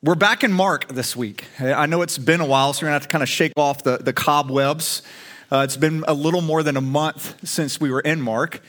We're 0.00 0.14
back 0.14 0.44
in 0.44 0.52
Mark 0.52 0.86
this 0.86 1.16
week. 1.16 1.44
I 1.58 1.86
know 1.86 2.02
it's 2.02 2.18
been 2.18 2.40
a 2.40 2.46
while, 2.46 2.72
so 2.72 2.86
we're 2.86 2.90
going 2.90 3.00
to 3.00 3.02
have 3.02 3.08
to 3.08 3.08
kind 3.08 3.22
of 3.22 3.28
shake 3.28 3.54
off 3.56 3.82
the, 3.82 3.96
the 3.96 4.12
cobwebs. 4.12 5.02
Uh, 5.50 5.62
it's 5.64 5.76
been 5.76 6.04
a 6.06 6.14
little 6.14 6.40
more 6.40 6.62
than 6.62 6.76
a 6.76 6.80
month 6.80 7.44
since 7.44 7.80
we 7.80 7.90
were 7.90 7.98
in 7.98 8.20
Mark, 8.20 8.62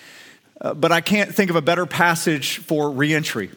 uh, 0.59 0.73
but 0.73 0.91
I 0.91 1.01
can't 1.01 1.35
think 1.35 1.51
of 1.51 1.55
a 1.55 1.61
better 1.61 1.85
passage 1.85 2.57
for 2.57 2.89
reentry. 2.89 3.51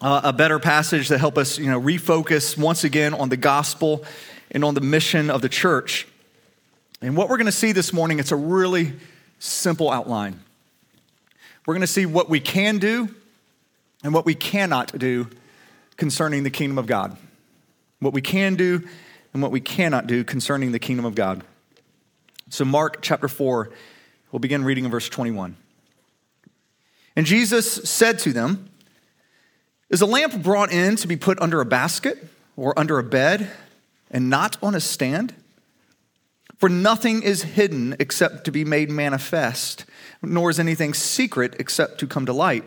Uh, 0.00 0.22
a 0.24 0.32
better 0.32 0.58
passage 0.58 1.08
to 1.08 1.18
help 1.18 1.36
us, 1.36 1.58
you 1.58 1.70
know, 1.70 1.78
refocus 1.78 2.56
once 2.56 2.84
again 2.84 3.12
on 3.12 3.28
the 3.28 3.36
gospel 3.36 4.02
and 4.50 4.64
on 4.64 4.72
the 4.72 4.80
mission 4.80 5.28
of 5.28 5.42
the 5.42 5.50
church. 5.50 6.08
And 7.02 7.18
what 7.18 7.28
we're 7.28 7.36
going 7.36 7.44
to 7.44 7.52
see 7.52 7.72
this 7.72 7.92
morning, 7.92 8.18
it's 8.18 8.32
a 8.32 8.36
really 8.36 8.94
simple 9.38 9.90
outline. 9.90 10.40
We're 11.66 11.74
going 11.74 11.82
to 11.82 11.86
see 11.86 12.06
what 12.06 12.30
we 12.30 12.40
can 12.40 12.78
do 12.78 13.14
and 14.02 14.14
what 14.14 14.24
we 14.24 14.34
cannot 14.34 14.98
do 14.98 15.28
concerning 15.96 16.42
the 16.42 16.50
kingdom 16.50 16.78
of 16.78 16.86
God. 16.86 17.16
What 18.00 18.12
we 18.12 18.20
can 18.20 18.54
do 18.54 18.86
and 19.32 19.42
what 19.42 19.50
we 19.50 19.60
cannot 19.60 20.06
do 20.06 20.24
concerning 20.24 20.72
the 20.72 20.78
kingdom 20.78 21.04
of 21.04 21.14
God. 21.14 21.42
So, 22.50 22.64
Mark 22.64 22.98
chapter 23.02 23.28
4, 23.28 23.70
we'll 24.30 24.40
begin 24.40 24.64
reading 24.64 24.84
in 24.84 24.90
verse 24.90 25.08
21. 25.08 25.56
And 27.16 27.26
Jesus 27.26 27.72
said 27.88 28.18
to 28.20 28.32
them, 28.32 28.70
Is 29.90 30.00
a 30.00 30.06
lamp 30.06 30.42
brought 30.42 30.72
in 30.72 30.96
to 30.96 31.06
be 31.06 31.16
put 31.16 31.40
under 31.40 31.60
a 31.60 31.66
basket 31.66 32.18
or 32.56 32.78
under 32.78 32.98
a 32.98 33.04
bed 33.04 33.50
and 34.10 34.28
not 34.30 34.56
on 34.62 34.74
a 34.74 34.80
stand? 34.80 35.34
For 36.58 36.68
nothing 36.68 37.22
is 37.22 37.42
hidden 37.42 37.96
except 37.98 38.44
to 38.44 38.52
be 38.52 38.64
made 38.64 38.90
manifest, 38.90 39.84
nor 40.22 40.50
is 40.50 40.60
anything 40.60 40.94
secret 40.94 41.56
except 41.58 41.98
to 42.00 42.06
come 42.06 42.26
to 42.26 42.32
light. 42.32 42.64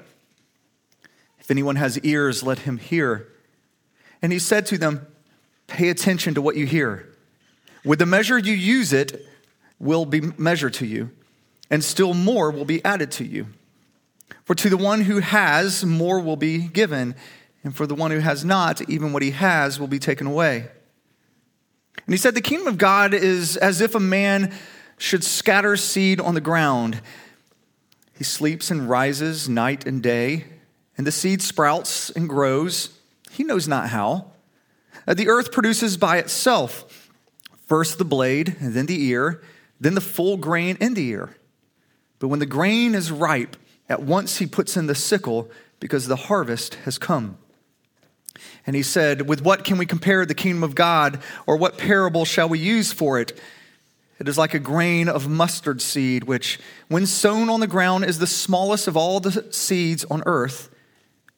If 1.47 1.51
anyone 1.51 1.77
has 1.77 1.97
ears, 1.99 2.43
let 2.43 2.59
him 2.59 2.77
hear. 2.77 3.29
And 4.21 4.33
he 4.33 4.37
said 4.37 4.65
to 4.65 4.77
them, 4.77 5.07
Pay 5.67 5.87
attention 5.87 6.33
to 6.33 6.41
what 6.41 6.57
you 6.57 6.65
hear. 6.65 7.07
With 7.85 7.99
the 7.99 8.05
measure 8.05 8.37
you 8.37 8.53
use 8.53 8.91
it, 8.91 9.25
will 9.79 10.05
be 10.05 10.19
measured 10.37 10.73
to 10.73 10.85
you, 10.85 11.09
and 11.69 11.81
still 11.81 12.13
more 12.13 12.51
will 12.51 12.65
be 12.65 12.83
added 12.83 13.11
to 13.11 13.23
you. 13.23 13.47
For 14.43 14.55
to 14.55 14.69
the 14.69 14.75
one 14.75 14.99
who 14.99 15.19
has, 15.19 15.85
more 15.85 16.19
will 16.19 16.35
be 16.35 16.67
given, 16.67 17.15
and 17.63 17.73
for 17.73 17.87
the 17.87 17.95
one 17.95 18.11
who 18.11 18.19
has 18.19 18.43
not, 18.43 18.81
even 18.89 19.13
what 19.13 19.23
he 19.23 19.31
has 19.31 19.79
will 19.79 19.87
be 19.87 19.99
taken 19.99 20.27
away. 20.27 20.67
And 22.05 22.13
he 22.13 22.17
said, 22.17 22.35
The 22.35 22.41
kingdom 22.41 22.67
of 22.67 22.77
God 22.77 23.13
is 23.13 23.55
as 23.55 23.79
if 23.79 23.95
a 23.95 24.01
man 24.01 24.53
should 24.97 25.23
scatter 25.23 25.77
seed 25.77 26.19
on 26.19 26.33
the 26.33 26.41
ground. 26.41 26.99
He 28.17 28.25
sleeps 28.25 28.69
and 28.69 28.89
rises 28.89 29.47
night 29.47 29.87
and 29.87 30.03
day 30.03 30.43
and 30.97 31.05
the 31.05 31.11
seed 31.11 31.41
sprouts 31.41 32.09
and 32.09 32.27
grows. 32.27 32.89
He 33.31 33.43
knows 33.43 33.67
not 33.67 33.89
how. 33.89 34.31
Uh, 35.07 35.13
the 35.13 35.29
earth 35.29 35.51
produces 35.51 35.95
by 35.95 36.17
itself 36.17 37.07
first 37.67 37.97
the 37.97 38.05
blade, 38.05 38.55
and 38.59 38.73
then 38.73 38.85
the 38.85 39.03
ear, 39.03 39.41
then 39.79 39.93
the 39.93 40.01
full 40.01 40.37
grain 40.37 40.77
in 40.79 40.93
the 40.93 41.07
ear. 41.09 41.35
But 42.17 42.29
when 42.29 42.39
the 42.39 42.45
grain 42.45 42.95
is 42.95 43.11
ripe, 43.11 43.57
at 43.89 44.01
once 44.01 44.37
he 44.37 44.47
puts 44.47 44.75
in 44.75 44.87
the 44.87 44.95
sickle 44.95 45.51
because 45.79 46.07
the 46.07 46.15
harvest 46.15 46.75
has 46.85 46.97
come. 46.97 47.37
And 48.65 48.75
he 48.75 48.83
said, 48.83 49.27
With 49.27 49.41
what 49.41 49.63
can 49.63 49.77
we 49.77 49.85
compare 49.85 50.25
the 50.25 50.33
kingdom 50.33 50.63
of 50.63 50.75
God, 50.75 51.19
or 51.45 51.57
what 51.57 51.77
parable 51.77 52.25
shall 52.25 52.49
we 52.49 52.59
use 52.59 52.91
for 52.91 53.19
it? 53.19 53.39
It 54.19 54.27
is 54.27 54.37
like 54.37 54.53
a 54.53 54.59
grain 54.59 55.09
of 55.09 55.27
mustard 55.27 55.81
seed, 55.81 56.23
which, 56.23 56.59
when 56.87 57.05
sown 57.05 57.49
on 57.49 57.59
the 57.59 57.67
ground, 57.67 58.05
is 58.05 58.17
the 58.17 58.27
smallest 58.27 58.87
of 58.87 58.97
all 58.97 59.19
the 59.19 59.47
seeds 59.51 60.05
on 60.05 60.23
earth. 60.25 60.73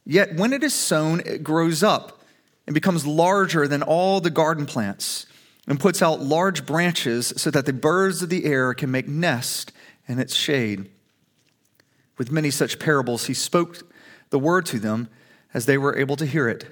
Yet 0.09 0.33
when 0.37 0.53
it 0.53 0.63
is 0.63 0.73
sown, 0.73 1.21
it 1.23 1.43
grows 1.43 1.83
up 1.83 2.23
and 2.65 2.73
becomes 2.73 3.05
larger 3.05 3.67
than 3.67 3.83
all 3.83 4.19
the 4.19 4.31
garden 4.31 4.65
plants 4.65 5.27
and 5.67 5.79
puts 5.79 6.01
out 6.01 6.19
large 6.19 6.65
branches 6.65 7.31
so 7.37 7.51
that 7.51 7.67
the 7.67 7.73
birds 7.73 8.23
of 8.23 8.29
the 8.29 8.45
air 8.45 8.73
can 8.73 8.89
make 8.89 9.07
nest 9.07 9.71
in 10.07 10.17
its 10.17 10.33
shade. 10.33 10.89
With 12.17 12.31
many 12.31 12.49
such 12.49 12.79
parables, 12.79 13.27
he 13.27 13.35
spoke 13.35 13.93
the 14.31 14.39
word 14.39 14.65
to 14.65 14.79
them 14.79 15.09
as 15.53 15.67
they 15.67 15.77
were 15.77 15.95
able 15.95 16.15
to 16.15 16.25
hear 16.25 16.49
it. 16.49 16.65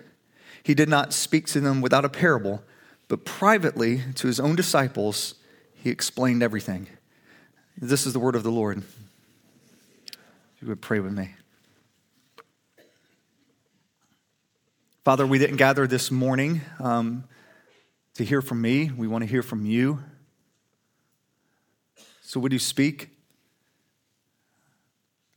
He 0.64 0.74
did 0.74 0.90
not 0.90 1.14
speak 1.14 1.46
to 1.50 1.60
them 1.60 1.80
without 1.80 2.06
a 2.06 2.10
parable, 2.10 2.64
but 3.08 3.24
privately 3.24 4.02
to 4.16 4.26
his 4.26 4.40
own 4.40 4.56
disciples, 4.56 5.36
he 5.76 5.92
explained 5.92 6.42
everything. 6.42 6.88
This 7.78 8.08
is 8.08 8.14
the 8.14 8.20
word 8.20 8.36
of 8.36 8.42
the 8.42 8.52
Lord. 8.52 8.82
You 10.60 10.70
would 10.70 10.82
pray 10.82 11.00
with 11.00 11.14
me. 11.14 11.36
Father, 15.08 15.26
we 15.26 15.40
didn't 15.40 15.56
gather 15.56 15.88
this 15.88 16.12
morning 16.12 16.60
um, 16.82 17.24
to 18.16 18.26
hear 18.26 18.42
from 18.42 18.60
me. 18.60 18.92
We 18.92 19.08
want 19.08 19.24
to 19.24 19.26
hear 19.26 19.42
from 19.42 19.66
you. 19.66 20.04
So, 22.20 22.42
would 22.42 22.52
you 22.52 22.60
speak? 22.60 23.12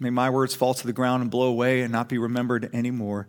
May 0.00 0.10
my 0.10 0.28
words 0.28 0.56
fall 0.56 0.74
to 0.74 0.84
the 0.84 0.92
ground 0.92 1.22
and 1.22 1.30
blow 1.30 1.46
away 1.46 1.82
and 1.82 1.92
not 1.92 2.08
be 2.08 2.18
remembered 2.18 2.68
anymore. 2.74 3.28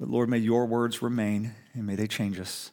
But 0.00 0.08
Lord, 0.08 0.30
may 0.30 0.38
your 0.38 0.64
words 0.64 1.02
remain 1.02 1.52
and 1.74 1.84
may 1.84 1.96
they 1.96 2.06
change 2.06 2.40
us. 2.40 2.70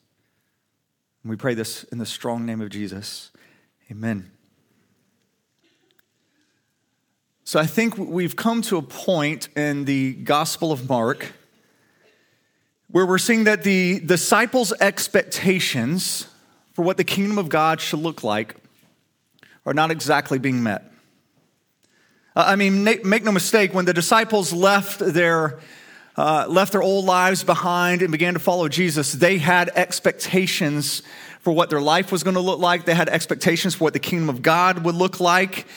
And 1.21 1.31
we 1.31 1.35
pray 1.35 1.55
this 1.55 1.83
in 1.83 1.97
the 1.97 2.05
strong 2.05 2.45
name 2.45 2.61
of 2.61 2.69
Jesus. 2.69 3.31
Amen. 3.91 4.31
So 7.43 7.59
I 7.59 7.65
think 7.65 7.97
we've 7.97 8.37
come 8.37 8.61
to 8.61 8.77
a 8.77 8.81
point 8.81 9.49
in 9.57 9.83
the 9.83 10.13
Gospel 10.13 10.71
of 10.71 10.87
Mark 10.87 11.33
where 12.91 13.05
we're 13.05 13.17
seeing 13.17 13.43
that 13.43 13.63
the 13.63 13.99
disciples' 13.99 14.73
expectations 14.79 16.27
for 16.73 16.83
what 16.83 16.97
the 16.97 17.03
kingdom 17.03 17.37
of 17.37 17.49
God 17.49 17.81
should 17.81 17.99
look 17.99 18.23
like 18.23 18.55
are 19.65 19.73
not 19.73 19.91
exactly 19.91 20.39
being 20.39 20.63
met. 20.63 20.91
Uh, 22.35 22.45
I 22.47 22.55
mean, 22.55 22.83
make 22.83 23.23
no 23.23 23.31
mistake, 23.31 23.73
when 23.73 23.85
the 23.85 23.93
disciples 23.93 24.53
left 24.53 24.99
their, 24.99 25.59
uh, 26.15 26.45
left 26.47 26.71
their 26.71 26.81
old 26.81 27.05
lives 27.05 27.43
behind 27.43 28.01
and 28.01 28.11
began 28.11 28.33
to 28.33 28.39
follow 28.39 28.67
Jesus, 28.67 29.13
they 29.13 29.37
had 29.37 29.69
expectations 29.75 31.03
for 31.41 31.53
what 31.53 31.69
their 31.69 31.81
life 31.81 32.11
was 32.11 32.23
going 32.23 32.35
to 32.35 32.41
look 32.41 32.59
like. 32.59 32.85
They 32.85 32.95
had 32.95 33.09
expectations 33.09 33.75
for 33.75 33.85
what 33.85 33.93
the 33.93 33.99
kingdom 33.99 34.29
of 34.29 34.41
God 34.41 34.83
would 34.85 34.95
look 34.95 35.19
like. 35.19 35.67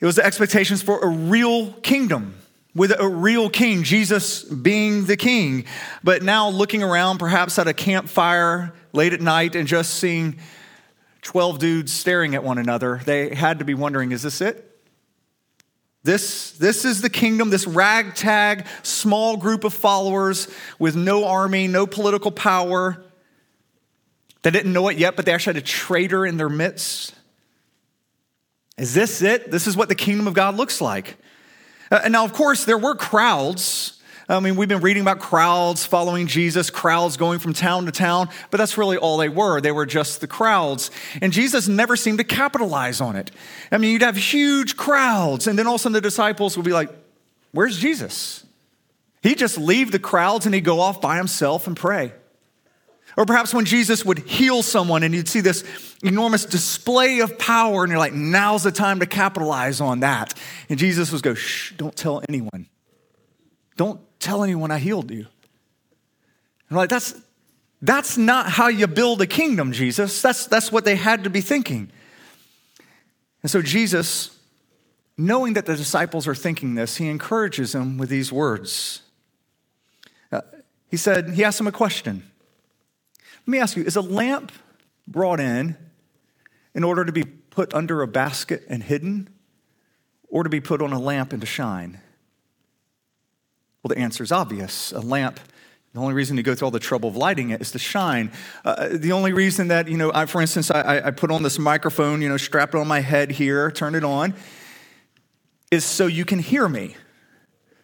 It 0.00 0.06
was 0.06 0.16
the 0.16 0.24
expectations 0.24 0.82
for 0.82 1.00
a 1.00 1.08
real 1.08 1.72
kingdom 1.74 2.34
with 2.74 2.92
a 2.98 3.08
real 3.08 3.48
king, 3.48 3.84
Jesus 3.84 4.42
being 4.42 5.06
the 5.06 5.16
king. 5.16 5.64
But 6.02 6.22
now 6.22 6.48
looking 6.48 6.82
around, 6.82 7.18
perhaps 7.18 7.58
at 7.58 7.68
a 7.68 7.74
campfire 7.74 8.74
late 8.92 9.12
at 9.12 9.20
night 9.20 9.54
and 9.54 9.68
just 9.68 9.94
seeing 9.94 10.38
12 11.22 11.58
dudes 11.58 11.92
staring 11.92 12.34
at 12.34 12.42
one 12.42 12.58
another, 12.58 13.00
they 13.04 13.34
had 13.34 13.60
to 13.60 13.64
be 13.64 13.74
wondering 13.74 14.12
is 14.12 14.22
this 14.22 14.40
it? 14.40 14.70
This, 16.02 16.52
this 16.52 16.84
is 16.84 17.00
the 17.00 17.08
kingdom, 17.08 17.48
this 17.48 17.66
ragtag, 17.66 18.66
small 18.82 19.38
group 19.38 19.64
of 19.64 19.72
followers 19.72 20.48
with 20.78 20.94
no 20.94 21.24
army, 21.24 21.66
no 21.66 21.86
political 21.86 22.30
power. 22.30 23.02
They 24.42 24.50
didn't 24.50 24.74
know 24.74 24.88
it 24.88 24.98
yet, 24.98 25.16
but 25.16 25.24
they 25.24 25.32
actually 25.32 25.54
had 25.54 25.62
a 25.62 25.66
traitor 25.66 26.26
in 26.26 26.36
their 26.36 26.50
midst. 26.50 27.14
Is 28.76 28.92
this 28.92 29.22
it? 29.22 29.50
This 29.50 29.66
is 29.66 29.78
what 29.78 29.88
the 29.88 29.94
kingdom 29.94 30.26
of 30.28 30.34
God 30.34 30.56
looks 30.56 30.82
like. 30.82 31.16
Uh, 31.90 32.00
and 32.04 32.12
now, 32.12 32.24
of 32.24 32.32
course, 32.32 32.64
there 32.64 32.78
were 32.78 32.94
crowds. 32.94 34.00
I 34.28 34.40
mean, 34.40 34.56
we've 34.56 34.68
been 34.68 34.80
reading 34.80 35.02
about 35.02 35.18
crowds 35.18 35.84
following 35.84 36.26
Jesus, 36.26 36.70
crowds 36.70 37.16
going 37.16 37.38
from 37.38 37.52
town 37.52 37.86
to 37.86 37.92
town, 37.92 38.30
but 38.50 38.56
that's 38.56 38.78
really 38.78 38.96
all 38.96 39.18
they 39.18 39.28
were. 39.28 39.60
They 39.60 39.72
were 39.72 39.84
just 39.84 40.20
the 40.20 40.26
crowds. 40.26 40.90
And 41.20 41.32
Jesus 41.32 41.68
never 41.68 41.94
seemed 41.94 42.18
to 42.18 42.24
capitalize 42.24 43.00
on 43.00 43.16
it. 43.16 43.30
I 43.70 43.78
mean, 43.78 43.92
you'd 43.92 44.02
have 44.02 44.16
huge 44.16 44.76
crowds, 44.76 45.46
and 45.46 45.58
then 45.58 45.66
all 45.66 45.74
of 45.74 45.80
a 45.80 45.82
sudden 45.82 45.92
the 45.92 46.00
disciples 46.00 46.56
would 46.56 46.64
be 46.64 46.72
like, 46.72 46.90
Where's 47.54 47.78
Jesus? 47.78 48.44
He'd 49.22 49.38
just 49.38 49.56
leave 49.56 49.92
the 49.92 50.00
crowds 50.00 50.44
and 50.44 50.54
he'd 50.54 50.64
go 50.64 50.80
off 50.80 51.00
by 51.00 51.16
himself 51.16 51.68
and 51.68 51.76
pray. 51.76 52.12
Or 53.16 53.24
perhaps 53.26 53.54
when 53.54 53.64
Jesus 53.64 54.04
would 54.04 54.18
heal 54.18 54.62
someone 54.62 55.04
and 55.04 55.14
you'd 55.14 55.28
see 55.28 55.40
this 55.40 55.64
enormous 56.02 56.44
display 56.44 57.20
of 57.20 57.38
power, 57.38 57.84
and 57.84 57.90
you're 57.90 57.98
like, 57.98 58.12
now's 58.12 58.64
the 58.64 58.72
time 58.72 59.00
to 59.00 59.06
capitalize 59.06 59.80
on 59.80 60.00
that. 60.00 60.34
And 60.68 60.78
Jesus 60.78 61.12
would 61.12 61.22
go, 61.22 61.34
shh, 61.34 61.72
don't 61.76 61.94
tell 61.94 62.22
anyone. 62.28 62.68
Don't 63.76 64.00
tell 64.18 64.42
anyone 64.42 64.70
I 64.70 64.78
healed 64.78 65.10
you. 65.10 65.26
I'm 66.70 66.76
like, 66.76 66.88
that's, 66.88 67.14
that's 67.82 68.16
not 68.16 68.50
how 68.50 68.68
you 68.68 68.86
build 68.88 69.20
a 69.22 69.26
kingdom, 69.26 69.70
Jesus. 69.70 70.20
That's, 70.20 70.46
that's 70.46 70.72
what 70.72 70.84
they 70.84 70.96
had 70.96 71.24
to 71.24 71.30
be 71.30 71.40
thinking. 71.40 71.90
And 73.42 73.50
so 73.50 73.62
Jesus, 73.62 74.36
knowing 75.16 75.52
that 75.52 75.66
the 75.66 75.76
disciples 75.76 76.26
are 76.26 76.34
thinking 76.34 76.74
this, 76.74 76.96
he 76.96 77.08
encourages 77.08 77.72
them 77.72 77.96
with 77.96 78.08
these 78.08 78.32
words. 78.32 79.02
Uh, 80.32 80.40
he 80.90 80.96
said, 80.96 81.30
he 81.30 81.44
asked 81.44 81.58
them 81.58 81.68
a 81.68 81.72
question. 81.72 82.28
Let 83.46 83.50
me 83.50 83.58
ask 83.58 83.76
you 83.76 83.84
is 83.84 83.96
a 83.96 84.00
lamp 84.00 84.52
brought 85.06 85.40
in 85.40 85.76
in 86.74 86.84
order 86.84 87.04
to 87.04 87.12
be 87.12 87.24
put 87.24 87.74
under 87.74 88.02
a 88.02 88.08
basket 88.08 88.64
and 88.68 88.82
hidden, 88.82 89.28
or 90.28 90.42
to 90.42 90.50
be 90.50 90.60
put 90.60 90.82
on 90.82 90.92
a 90.92 90.98
lamp 90.98 91.32
and 91.32 91.40
to 91.40 91.46
shine? 91.46 92.00
Well, 93.82 93.90
the 93.94 93.98
answer 93.98 94.24
is 94.24 94.32
obvious. 94.32 94.90
A 94.92 95.00
lamp 95.00 95.38
The 95.94 96.00
only 96.00 96.14
reason 96.14 96.36
you 96.36 96.42
go 96.42 96.56
through 96.56 96.66
all 96.66 96.72
the 96.72 96.80
trouble 96.80 97.08
of 97.08 97.16
lighting 97.16 97.50
it 97.50 97.60
is 97.60 97.70
to 97.70 97.78
shine. 97.78 98.32
Uh, 98.64 98.88
the 98.90 99.12
only 99.12 99.32
reason 99.32 99.68
that, 99.68 99.86
you 99.86 99.96
know, 99.96 100.10
I, 100.12 100.26
for 100.26 100.40
instance, 100.40 100.72
I, 100.72 101.00
I 101.06 101.10
put 101.12 101.30
on 101.30 101.44
this 101.44 101.56
microphone, 101.56 102.20
you 102.20 102.28
know, 102.28 102.36
strap 102.36 102.74
it 102.74 102.78
on 102.78 102.88
my 102.88 102.98
head 102.98 103.30
here, 103.30 103.70
turn 103.70 103.94
it 103.94 104.02
on, 104.02 104.34
is 105.70 105.84
so 105.84 106.08
you 106.08 106.24
can 106.24 106.40
hear 106.40 106.68
me. 106.68 106.96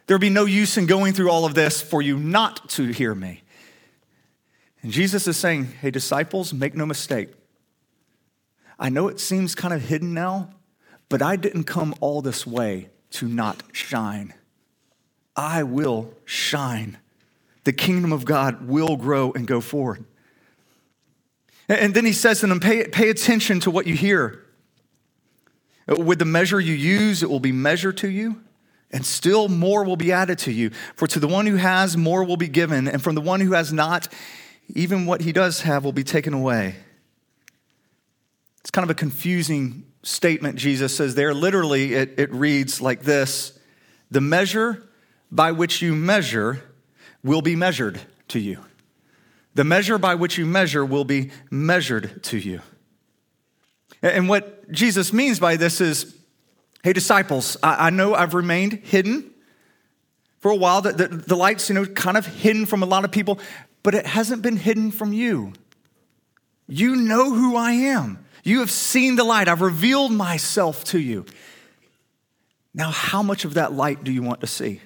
There'd 0.07 0.21
be 0.21 0.29
no 0.29 0.45
use 0.45 0.77
in 0.77 0.87
going 0.87 1.13
through 1.13 1.31
all 1.31 1.45
of 1.45 1.55
this 1.55 1.81
for 1.81 2.03
you 2.03 2.19
not 2.19 2.69
to 2.71 2.89
hear 2.89 3.15
me. 3.15 3.43
And 4.83 4.93
Jesus 4.93 5.29
is 5.29 5.37
saying, 5.37 5.67
hey, 5.81 5.91
disciples, 5.91 6.55
make 6.55 6.75
no 6.75 6.87
mistake. 6.87 7.31
I 8.79 8.89
know 8.89 9.09
it 9.09 9.21
seems 9.21 9.55
kind 9.55 9.75
of 9.75 9.83
hidden 9.83 10.15
now, 10.15 10.51
but 11.09 11.21
I 11.21 11.37
didn't 11.37 11.65
come 11.65 11.95
all 12.01 12.23
this 12.23 12.47
way 12.47 12.89
to 13.11 13.29
not 13.29 13.63
shine. 13.73 14.33
I 15.37 15.63
will 15.63 16.15
shine. 16.25 16.99
The 17.65 17.73
kingdom 17.73 18.13
of 18.13 18.25
God 18.25 18.67
will 18.67 18.97
grow 18.97 19.33
and 19.33 19.47
go 19.47 19.61
forward. 19.61 20.05
And 21.69 21.95
then 21.95 22.05
he 22.05 22.13
says 22.13 22.41
to 22.41 22.47
them, 22.47 22.59
pay, 22.59 22.87
pay 22.89 23.11
attention 23.11 23.61
to 23.61 23.71
what 23.71 23.87
you 23.87 23.95
hear. 23.95 24.45
With 25.87 26.19
the 26.19 26.25
measure 26.25 26.59
you 26.59 26.75
use, 26.75 27.23
it 27.23 27.29
will 27.29 27.41
be 27.41 27.53
measured 27.53 27.99
to 27.99 28.09
you 28.09 28.43
and 28.93 29.05
still 29.07 29.49
more 29.49 29.85
will 29.85 29.97
be 29.97 30.13
added 30.13 30.39
to 30.41 30.53
you. 30.53 30.71
For 30.97 31.07
to 31.07 31.21
the 31.21 31.29
one 31.29 31.47
who 31.47 31.57
has, 31.57 31.97
more 31.97 32.25
will 32.25 32.37
be 32.37 32.49
given, 32.49 32.89
and 32.89 33.03
from 33.03 33.15
the 33.15 33.21
one 33.21 33.41
who 33.41 33.53
has 33.53 33.73
not, 33.73 34.09
even 34.75 35.07
what 35.07 35.21
he 35.21 35.33
does 35.33 35.63
have 35.63 35.85
will 35.85 35.93
be 35.93 36.05
taken 36.05 36.35
away. 36.35 36.77
It's 38.61 38.71
kind 38.71 38.85
of 38.85 38.91
a 38.91 38.95
confusing 38.95 39.85
statement 40.03 40.57
Jesus 40.57 40.97
says 40.97 41.15
there. 41.15 41.35
Literally, 41.35 41.95
it, 41.95 42.15
it 42.19 42.33
reads 42.33 42.81
like 42.81 43.03
this 43.03 43.59
The 44.11 44.21
measure 44.21 44.89
by 45.31 45.53
which 45.53 45.83
you 45.83 45.95
measure 45.95 46.63
will 47.23 47.43
be 47.43 47.57
measured 47.57 48.01
to 48.29 48.39
you. 48.39 48.59
The 49.55 49.65
measure 49.65 49.99
by 49.99 50.15
which 50.15 50.39
you 50.39 50.47
measure 50.47 50.85
will 50.85 51.05
be 51.05 51.31
measured 51.51 52.23
to 52.25 52.39
you. 52.39 52.61
And 54.03 54.29
what 54.29 54.71
Jesus 54.71 55.13
means 55.13 55.39
by 55.39 55.57
this 55.57 55.81
is 55.81 56.17
Hey, 56.83 56.95
disciples, 56.95 57.59
I, 57.63 57.89
I 57.89 57.91
know 57.91 58.15
I've 58.15 58.33
remained 58.33 58.73
hidden 58.73 59.31
for 60.39 60.51
a 60.51 60.57
while. 60.57 60.81
The, 60.81 60.93
the, 60.93 61.09
the 61.09 61.37
light's, 61.37 61.69
you 61.69 61.75
know, 61.75 61.85
kind 61.85 62.17
of 62.17 62.25
hidden 62.25 62.65
from 62.65 62.83
a 62.83 62.87
lot 62.87 63.05
of 63.05 63.13
people, 63.13 63.39
but 63.83 63.95
it 63.95 64.07
hasn't 64.07 64.43
been 64.43 64.57
hidden 64.57 64.91
from 64.91 65.13
you. 65.13 65.53
You 66.69 66.97
know 66.97 67.33
who 67.33 67.57
I 67.57 67.73
am. 67.73 68.25
You 68.45 68.61
have 68.61 68.71
seen 68.71 69.17
the 69.17 69.25
light. 69.25 69.49
I've 69.49 69.61
revealed 69.61 70.13
myself 70.13 70.85
to 70.85 70.99
you. 70.99 71.27
Now, 72.73 72.91
how 72.91 73.23
much 73.23 73.45
of 73.45 73.55
that 73.55 73.73
light 73.73 74.05
do 74.05 74.13
you 74.13 74.23
want 74.23 74.41
to 74.41 74.47
see? 74.47 74.81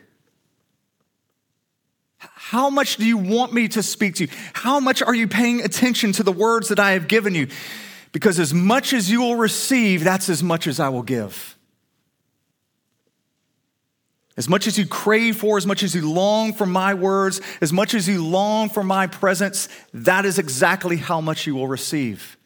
How 2.19 2.71
much 2.71 2.97
do 2.97 3.05
you 3.05 3.19
want 3.19 3.53
me 3.53 3.69
to 3.69 3.83
speak 3.83 4.17
to 4.17 4.25
you? 4.25 4.31
How 4.55 4.81
much 4.81 5.03
are 5.03 5.15
you 5.15 5.29
paying 5.29 5.61
attention 5.61 6.13
to 6.13 6.23
the 6.23 6.33
words 6.33 6.69
that 6.69 6.79
I 6.79 6.93
have 6.93 7.09
given 7.09 7.35
you? 7.35 7.49
Because 8.13 8.39
as 8.39 8.55
much 8.55 8.93
as 8.93 9.11
you 9.11 9.21
will 9.21 9.37
receive, 9.37 10.05
that's 10.05 10.29
as 10.29 10.43
much 10.43 10.67
as 10.67 10.81
I 10.81 10.89
will 10.89 11.03
give. 11.03 11.54
As 14.37 14.49
much 14.49 14.67
as 14.67 14.77
you 14.77 14.87
crave 14.87 15.37
for, 15.37 15.57
as 15.57 15.67
much 15.67 15.83
as 15.83 15.95
you 15.95 16.11
long 16.11 16.53
for 16.53 16.67
my 16.67 16.95
words, 16.95 17.41
as 17.61 17.73
much 17.73 17.95
as 17.95 18.09
you 18.09 18.25
long 18.25 18.69
for 18.69 18.83
my 18.83 19.07
presence, 19.07 19.69
that 19.93 20.25
is 20.25 20.39
exactly 20.39 20.97
how 20.97 21.21
much 21.21 21.47
you 21.47 21.55
will 21.55 21.69
receive. 21.69 22.37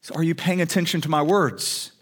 So, 0.00 0.14
are 0.16 0.22
you 0.24 0.34
paying 0.34 0.60
attention 0.60 1.00
to 1.02 1.08
my 1.08 1.22
words? 1.22 1.92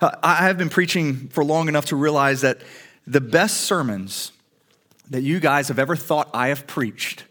Uh, 0.00 0.10
I 0.22 0.46
have 0.46 0.58
been 0.58 0.68
preaching 0.68 1.28
for 1.28 1.42
long 1.42 1.68
enough 1.68 1.86
to 1.86 1.96
realize 1.96 2.42
that 2.42 2.60
the 3.06 3.20
best 3.20 3.62
sermons 3.62 4.32
that 5.10 5.22
you 5.22 5.40
guys 5.40 5.68
have 5.68 5.78
ever 5.78 5.96
thought 5.96 6.28
I 6.34 6.48
have 6.48 6.66
preached, 6.66 7.24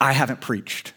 I 0.00 0.12
haven't 0.12 0.40
preached. 0.40 0.92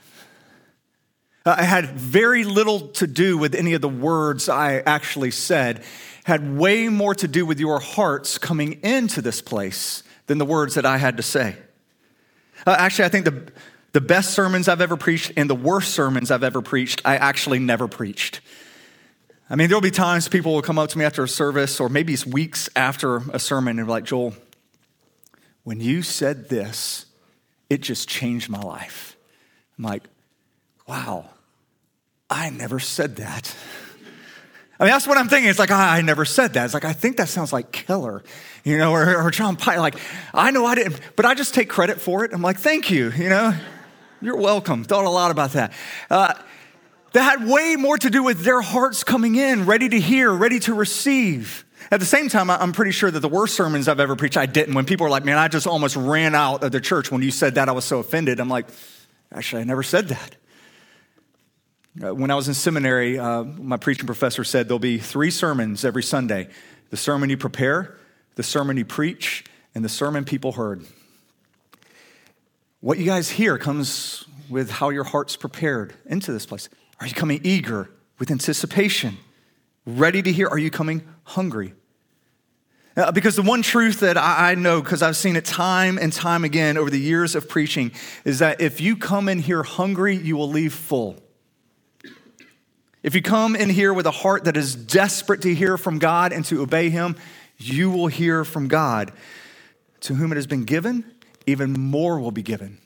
I 1.46 1.64
had 1.64 1.88
very 1.88 2.46
little 2.46 2.88
to 2.90 3.08
do 3.08 3.38
with 3.38 3.54
any 3.54 3.74
of 3.74 3.82
the 3.82 3.90
words 3.90 4.48
I 4.48 4.78
actually 4.78 5.32
said 5.32 5.84
had 6.24 6.58
way 6.58 6.90
more 6.90 7.14
to 7.16 7.28
do 7.28 7.46
with 7.46 7.60
your 7.60 7.80
hearts 7.80 8.38
coming 8.38 8.80
into 8.82 9.22
this 9.22 9.42
place 9.42 10.04
than 10.28 10.38
the 10.38 10.46
words 10.46 10.76
that 10.76 10.86
I 10.86 10.98
had 10.98 11.18
to 11.18 11.24
say. 11.24 11.56
Uh, 12.66 12.76
actually, 12.78 13.06
I 13.06 13.10
think 13.10 13.26
the, 13.26 13.52
the 13.92 14.02
best 14.02 14.32
sermons 14.32 14.68
I've 14.68 14.82
ever 14.82 14.96
preached 14.96 15.34
and 15.36 15.50
the 15.50 15.56
worst 15.56 15.94
sermons 15.94 16.32
I've 16.32 16.44
ever 16.44 16.62
preached, 16.62 17.02
I 17.04 17.18
actually 17.18 17.60
never 17.60 17.88
preached. 17.88 18.42
I 19.50 19.56
mean, 19.56 19.68
there'll 19.68 19.82
be 19.82 19.92
times 19.92 20.30
people 20.30 20.54
will 20.54 20.62
come 20.62 20.80
up 20.80 20.90
to 20.92 20.98
me 20.98 21.06
after 21.06 21.24
a 21.24 21.28
service, 21.28 21.80
or 21.80 21.90
maybe 21.90 22.14
it's 22.14 22.26
weeks 22.26 22.70
after 22.76 23.18
a 23.32 23.40
sermon, 23.40 23.78
and 23.78 23.88
be 23.88 23.92
like, 23.92 24.06
Joel, 24.06 24.34
when 25.64 25.80
you 25.80 26.02
said 26.02 26.50
this, 26.50 27.06
it 27.70 27.82
just 27.82 28.08
changed 28.08 28.50
my 28.50 28.62
life. 28.62 29.18
I'm 29.78 29.84
like, 29.84 30.04
wow, 30.88 31.30
I 32.30 32.50
never 32.50 32.80
said 32.80 33.18
that. 33.18 33.56
I 34.80 34.86
mean, 34.86 34.92
that's 34.92 35.08
what 35.08 35.18
I'm 35.18 35.30
thinking. 35.30 35.50
It's 35.50 35.60
like, 35.60 35.72
I 35.72 36.02
never 36.02 36.26
said 36.26 36.54
that. 36.54 36.66
It's 36.66 36.74
like, 36.74 36.86
I 36.86 36.94
think 36.94 37.18
that 37.18 37.30
sounds 37.30 37.54
like 37.54 37.72
Keller, 37.72 38.24
you 38.64 38.78
know, 38.78 38.92
or, 38.92 39.24
or 39.24 39.32
John 39.32 39.56
Piper. 39.56 39.80
Like, 39.80 39.96
I 40.34 40.52
know 40.52 40.66
I 40.66 40.76
didn't, 40.76 41.00
but 41.16 41.26
I 41.26 41.36
just 41.36 41.54
take 41.54 41.70
credit 41.70 42.02
for 42.02 42.26
it. 42.26 42.34
I'm 42.34 42.42
like, 42.42 42.58
thank 42.58 42.90
you, 42.90 43.12
you 43.12 43.30
know, 43.30 43.54
you're 44.22 44.38
welcome. 44.38 44.84
Thought 44.84 45.06
a 45.06 45.10
lot 45.10 45.32
about 45.32 45.52
that. 45.52 45.74
Uh, 46.10 46.34
that 47.14 47.22
had 47.40 47.48
way 47.48 47.76
more 47.76 47.98
to 47.98 48.10
do 48.10 48.24
with 48.24 48.44
their 48.44 48.62
hearts 48.62 49.04
coming 49.04 49.36
in, 49.36 49.66
ready 49.66 49.88
to 49.90 50.00
hear, 50.00 50.32
ready 50.32 50.60
to 50.62 50.74
receive. 50.74 51.64
At 51.92 52.00
the 52.00 52.06
same 52.08 52.28
time, 52.28 52.50
I'm 52.50 52.72
pretty 52.72 52.92
sure 52.92 53.12
that 53.12 53.20
the 53.20 53.30
worst 53.30 53.56
sermons 53.56 53.88
I've 53.88 54.00
ever 54.00 54.16
preached, 54.16 54.38
I 54.38 54.48
didn't. 54.48 54.74
When 54.74 54.86
people 54.86 55.06
are 55.06 55.10
like, 55.12 55.24
man, 55.24 55.38
I 55.38 55.48
just 55.48 55.68
almost 55.68 55.96
ran 55.96 56.34
out 56.34 56.64
of 56.64 56.72
the 56.72 56.82
church 56.82 57.12
when 57.12 57.22
you 57.22 57.30
said 57.30 57.56
that, 57.56 57.70
I 57.70 57.72
was 57.74 57.86
so 57.86 58.00
offended. 58.00 58.40
I'm 58.40 58.50
like, 58.50 58.66
actually, 59.32 59.62
I 59.62 59.66
never 59.66 59.84
said 59.84 60.08
that. 60.08 60.36
Uh, 62.02 62.14
when 62.16 62.32
I 62.32 62.36
was 62.36 62.48
in 62.48 62.56
seminary, 62.56 63.20
uh, 63.20 63.44
my 63.44 63.78
preaching 63.78 64.08
professor 64.08 64.44
said 64.44 64.68
there'll 64.68 64.80
be 64.80 64.98
three 64.98 65.30
sermons 65.30 65.86
every 65.86 66.02
Sunday 66.02 66.50
the 66.90 66.98
sermon 66.98 67.30
you 67.30 67.38
prepare, 67.38 67.98
the 68.36 68.44
sermon 68.44 68.78
you 68.78 68.86
preach, 68.86 69.44
and 69.76 69.86
the 69.86 69.90
sermon 69.90 70.26
people 70.26 70.54
heard. 70.54 70.86
What 72.82 72.98
you 72.98 73.06
guys 73.06 73.32
hear 73.32 73.58
comes 73.58 74.26
with 74.50 74.70
how 74.70 74.90
your 74.90 75.04
heart's 75.04 75.36
prepared 75.36 75.94
into 76.06 76.32
this 76.32 76.46
place. 76.46 76.68
Are 77.00 77.08
you 77.08 77.14
coming 77.14 77.42
eager 77.44 77.90
with 78.20 78.30
anticipation, 78.30 79.18
ready 79.86 80.22
to 80.22 80.32
hear? 80.32 80.48
Are 80.48 80.58
you 80.58 80.70
coming 80.70 81.04
hungry? 81.24 81.74
Uh, 82.98 83.12
because 83.12 83.36
the 83.36 83.42
one 83.44 83.62
truth 83.62 84.02
that 84.02 84.18
I, 84.18 84.52
I 84.52 84.56
know, 84.56 84.82
because 84.82 85.02
I've 85.02 85.18
seen 85.18 85.36
it 85.36 85.46
time 85.46 85.98
and 85.98 86.12
time 86.12 86.44
again 86.44 86.78
over 86.78 86.90
the 86.90 87.00
years 87.00 87.36
of 87.36 87.48
preaching, 87.48 87.92
is 88.26 88.40
that 88.40 88.62
if 88.62 88.82
you 88.82 88.96
come 88.96 89.30
in 89.30 89.40
here 89.40 89.64
hungry, 89.64 90.16
you 90.16 90.38
will 90.38 90.50
leave 90.50 90.74
full. 90.74 91.23
If 93.04 93.14
you 93.16 93.22
come 93.22 93.56
in 93.56 93.70
here 93.70 93.94
with 93.94 94.06
a 94.06 94.12
heart 94.12 94.46
that 94.46 94.56
is 94.56 94.76
desperate 94.76 95.42
to 95.42 95.54
hear 95.54 95.78
from 95.78 96.00
God 96.00 96.32
and 96.32 96.46
to 96.46 96.62
obey 96.62 96.90
Him, 96.90 97.18
you 97.58 97.92
will 97.92 98.08
hear 98.08 98.46
from 98.46 98.70
God. 98.70 99.12
To 100.02 100.16
whom 100.16 100.32
it 100.32 100.36
has 100.36 100.48
been 100.48 100.64
given, 100.64 101.06
even 101.46 101.74
more 101.74 102.20
will 102.20 102.32
be 102.32 102.42
given. 102.42 102.78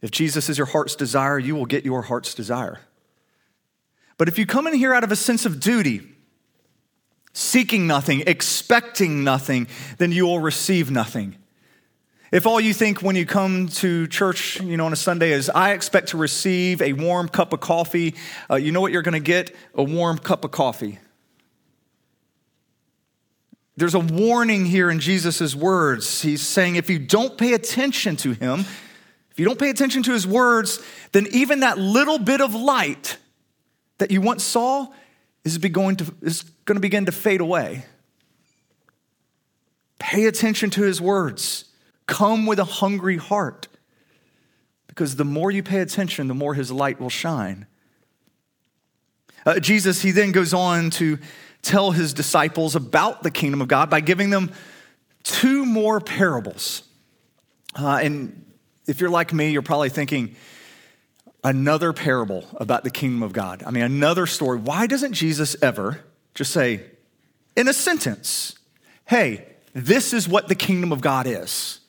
If 0.00 0.12
Jesus 0.12 0.48
is 0.48 0.58
your 0.58 0.68
heart's 0.68 0.94
desire, 0.94 1.38
you 1.38 1.56
will 1.56 1.66
get 1.66 1.84
your 1.84 2.02
heart's 2.02 2.34
desire. 2.34 2.80
But 4.16 4.28
if 4.28 4.38
you 4.38 4.46
come 4.46 4.66
in 4.66 4.74
here 4.74 4.94
out 4.94 5.04
of 5.04 5.12
a 5.12 5.16
sense 5.16 5.44
of 5.44 5.58
duty, 5.60 6.02
seeking 7.32 7.86
nothing, 7.86 8.22
expecting 8.26 9.24
nothing, 9.24 9.66
then 9.98 10.12
you 10.12 10.26
will 10.26 10.40
receive 10.40 10.90
nothing. 10.90 11.36
If 12.30 12.46
all 12.46 12.60
you 12.60 12.74
think 12.74 13.02
when 13.02 13.16
you 13.16 13.24
come 13.24 13.68
to 13.68 14.06
church, 14.06 14.60
you 14.60 14.76
know, 14.76 14.84
on 14.86 14.92
a 14.92 14.96
Sunday 14.96 15.32
is, 15.32 15.48
I 15.48 15.72
expect 15.72 16.08
to 16.08 16.18
receive 16.18 16.82
a 16.82 16.92
warm 16.92 17.28
cup 17.28 17.54
of 17.54 17.60
coffee, 17.60 18.14
uh, 18.50 18.56
you 18.56 18.70
know 18.70 18.82
what 18.82 18.92
you're 18.92 19.02
going 19.02 19.14
to 19.14 19.20
get? 19.20 19.54
A 19.74 19.82
warm 19.82 20.18
cup 20.18 20.44
of 20.44 20.50
coffee. 20.50 20.98
There's 23.78 23.94
a 23.94 24.00
warning 24.00 24.66
here 24.66 24.90
in 24.90 25.00
Jesus' 25.00 25.54
words. 25.54 26.20
He's 26.20 26.42
saying 26.42 26.76
if 26.76 26.90
you 26.90 26.98
don't 26.98 27.38
pay 27.38 27.54
attention 27.54 28.16
to 28.16 28.32
him, 28.32 28.60
if 29.30 29.38
you 29.38 29.46
don't 29.46 29.58
pay 29.58 29.70
attention 29.70 30.02
to 30.02 30.12
his 30.12 30.26
words, 30.26 30.82
then 31.12 31.28
even 31.30 31.60
that 31.60 31.78
little 31.78 32.18
bit 32.18 32.40
of 32.40 32.54
light 32.54 33.16
that 33.98 34.10
you 34.10 34.20
once 34.20 34.42
saw 34.42 34.88
is, 35.44 35.56
going 35.58 35.96
to, 35.96 36.12
is 36.22 36.42
going 36.64 36.76
to 36.76 36.80
begin 36.80 37.06
to 37.06 37.12
fade 37.12 37.40
away. 37.40 37.84
Pay 39.98 40.26
attention 40.26 40.70
to 40.70 40.82
his 40.82 41.00
words. 41.00 41.64
Come 42.08 42.46
with 42.46 42.58
a 42.58 42.64
hungry 42.64 43.18
heart. 43.18 43.68
Because 44.88 45.14
the 45.14 45.24
more 45.24 45.52
you 45.52 45.62
pay 45.62 45.78
attention, 45.78 46.26
the 46.26 46.34
more 46.34 46.54
his 46.54 46.72
light 46.72 46.98
will 46.98 47.10
shine. 47.10 47.66
Uh, 49.46 49.60
Jesus, 49.60 50.02
he 50.02 50.10
then 50.10 50.32
goes 50.32 50.52
on 50.52 50.90
to 50.90 51.18
tell 51.62 51.92
his 51.92 52.12
disciples 52.12 52.74
about 52.74 53.22
the 53.22 53.30
kingdom 53.30 53.60
of 53.60 53.68
God 53.68 53.90
by 53.90 54.00
giving 54.00 54.30
them 54.30 54.50
two 55.22 55.64
more 55.64 56.00
parables. 56.00 56.82
Uh, 57.78 58.00
and 58.02 58.44
if 58.88 59.00
you're 59.00 59.10
like 59.10 59.32
me, 59.32 59.50
you're 59.50 59.62
probably 59.62 59.90
thinking, 59.90 60.34
another 61.44 61.92
parable 61.92 62.44
about 62.56 62.82
the 62.82 62.90
kingdom 62.90 63.22
of 63.22 63.32
God. 63.32 63.62
I 63.64 63.70
mean, 63.70 63.84
another 63.84 64.26
story. 64.26 64.58
Why 64.58 64.86
doesn't 64.86 65.12
Jesus 65.12 65.54
ever 65.62 66.00
just 66.34 66.52
say, 66.52 66.82
in 67.56 67.68
a 67.68 67.72
sentence, 67.72 68.56
hey, 69.04 69.46
this 69.74 70.12
is 70.12 70.28
what 70.28 70.48
the 70.48 70.54
kingdom 70.54 70.92
of 70.92 71.00
God 71.00 71.26
is. 71.26 71.80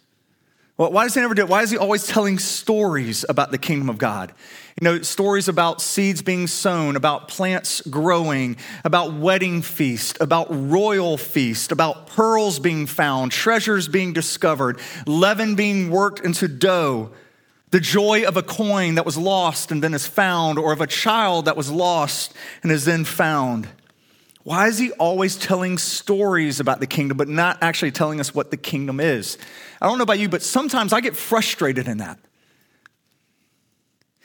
Well, 0.80 0.94
why 0.94 1.04
does 1.04 1.14
he 1.14 1.20
never 1.20 1.34
do 1.34 1.42
it? 1.42 1.50
Why 1.50 1.62
is 1.62 1.72
he 1.72 1.78
always 1.78 2.08
telling 2.08 2.40
stories 2.40 3.26
about 3.28 3.52
the 3.52 3.58
kingdom 3.58 3.90
of 3.90 3.98
God? 3.98 4.32
You 4.80 4.86
know, 4.86 5.02
stories 5.02 5.50
about 5.50 5.82
seeds 5.82 6.22
being 6.22 6.48
sown, 6.48 6.96
about 6.96 7.28
plants 7.28 7.82
growing, 7.82 8.56
about 8.86 9.14
wedding 9.14 9.62
feast, 9.62 10.18
about 10.22 10.48
royal 10.50 11.18
feast, 11.18 11.74
about 11.74 12.08
pearls 12.08 12.60
being 12.60 12.88
found, 12.88 13.34
treasures 13.34 13.90
being 13.90 14.14
discovered, 14.14 14.80
leaven 15.06 15.56
being 15.56 15.92
worked 15.92 16.22
into 16.22 16.48
dough, 16.48 17.12
the 17.72 17.82
joy 17.82 18.26
of 18.26 18.38
a 18.38 18.42
coin 18.42 18.96
that 18.96 19.06
was 19.06 19.18
lost 19.18 19.74
and 19.74 19.84
then 19.84 19.94
is 19.94 20.08
found, 20.08 20.58
or 20.58 20.72
of 20.72 20.80
a 20.80 20.88
child 20.88 21.44
that 21.44 21.58
was 21.58 21.70
lost 21.70 22.34
and 22.64 22.72
is 22.72 22.86
then 22.86 23.04
found. 23.04 23.68
Why 24.44 24.68
is 24.68 24.78
he 24.78 24.92
always 24.94 25.36
telling 25.36 25.78
stories 25.78 26.60
about 26.60 26.80
the 26.80 26.88
kingdom, 26.88 27.18
but 27.18 27.28
not 27.28 27.58
actually 27.62 27.92
telling 27.92 28.20
us 28.20 28.34
what 28.34 28.52
the 28.52 28.58
kingdom 28.58 29.00
is? 29.00 29.38
I 29.82 29.88
don't 29.88 29.98
know 29.98 30.04
about 30.04 30.20
you, 30.20 30.30
but 30.30 30.42
sometimes 30.42 30.94
I 30.94 31.02
get 31.02 31.16
frustrated 31.16 31.88
in 31.88 31.98
that. 31.98 32.20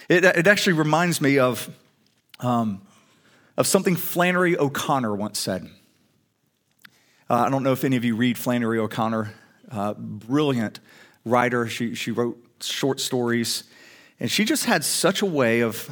It, 0.09 0.25
it 0.25 0.47
actually 0.47 0.75
reminds 0.75 1.21
me 1.21 1.39
of, 1.39 1.69
um, 2.41 2.83
of 3.57 3.67
something 3.67 3.97
Flannery 3.97 4.57
O'Connor 4.59 5.15
once 5.15 5.39
said. 5.39 5.69
Uh, 7.29 7.35
I 7.35 7.51
don't 7.51 7.63
know 7.63 7.73
if 7.73 7.85
any 7.85 7.97
of 7.97 8.05
you 8.05 8.15
read 8.15 8.37
Flannery 8.37 8.79
O'Connor, 8.79 9.33
uh, 9.71 9.95
brilliant 9.95 10.79
writer. 11.25 11.67
She, 11.67 11.95
she 11.95 12.11
wrote 12.11 12.39
short 12.61 13.01
stories, 13.01 13.65
and 14.21 14.31
she 14.31 14.45
just 14.45 14.67
had 14.67 14.85
such 14.85 15.23
a 15.23 15.27
way 15.27 15.61
of 15.61 15.91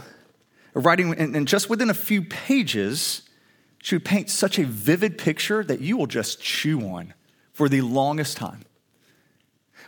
writing, 0.75 1.15
and, 1.15 1.35
and 1.35 1.49
just 1.49 1.71
within 1.71 1.91
a 1.91 1.95
few 1.95 2.23
pages, 2.23 3.23
she 3.83 3.97
would 3.97 4.05
paint 4.05 4.31
such 4.31 4.59
a 4.61 4.65
vivid 4.65 5.19
picture 5.19 5.63
that 5.65 5.81
you 5.81 5.97
will 5.97 6.07
just 6.07 6.41
chew 6.41 6.81
on 6.89 7.13
for 7.53 7.69
the 7.69 7.81
longest 7.81 8.37
time. 8.37 8.61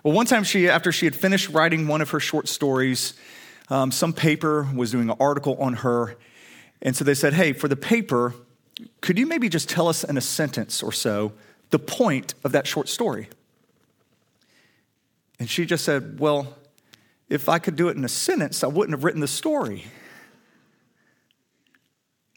Well, 0.02 0.12
one 0.12 0.26
time 0.26 0.42
she, 0.42 0.68
after 0.68 0.90
she 0.90 1.06
had 1.06 1.14
finished 1.14 1.48
writing 1.48 1.86
one 1.86 2.02
of 2.02 2.10
her 2.10 2.18
short 2.20 2.48
stories, 2.48 3.14
um, 3.70 3.92
some 3.92 4.12
paper 4.12 4.68
was 4.74 4.90
doing 4.90 5.08
an 5.08 5.16
article 5.20 5.56
on 5.60 5.74
her. 5.74 6.16
And 6.82 6.94
so 6.94 7.04
they 7.04 7.14
said, 7.14 7.34
hey, 7.34 7.52
for 7.52 7.68
the 7.68 7.76
paper, 7.76 8.34
could 9.00 9.16
you 9.16 9.26
maybe 9.26 9.48
just 9.48 9.68
tell 9.68 9.86
us 9.86 10.02
in 10.02 10.18
a 10.18 10.20
sentence 10.20 10.82
or 10.82 10.90
so 10.90 11.32
the 11.70 11.78
point 11.78 12.34
of 12.42 12.50
that 12.50 12.66
short 12.66 12.88
story? 12.88 13.28
And 15.38 15.48
she 15.48 15.64
just 15.64 15.84
said, 15.84 16.18
well, 16.18 16.52
if 17.28 17.48
I 17.48 17.60
could 17.60 17.76
do 17.76 17.88
it 17.88 17.96
in 17.96 18.04
a 18.04 18.08
sentence, 18.08 18.64
I 18.64 18.66
wouldn't 18.66 18.92
have 18.92 19.04
written 19.04 19.20
the 19.20 19.28
story. 19.28 19.84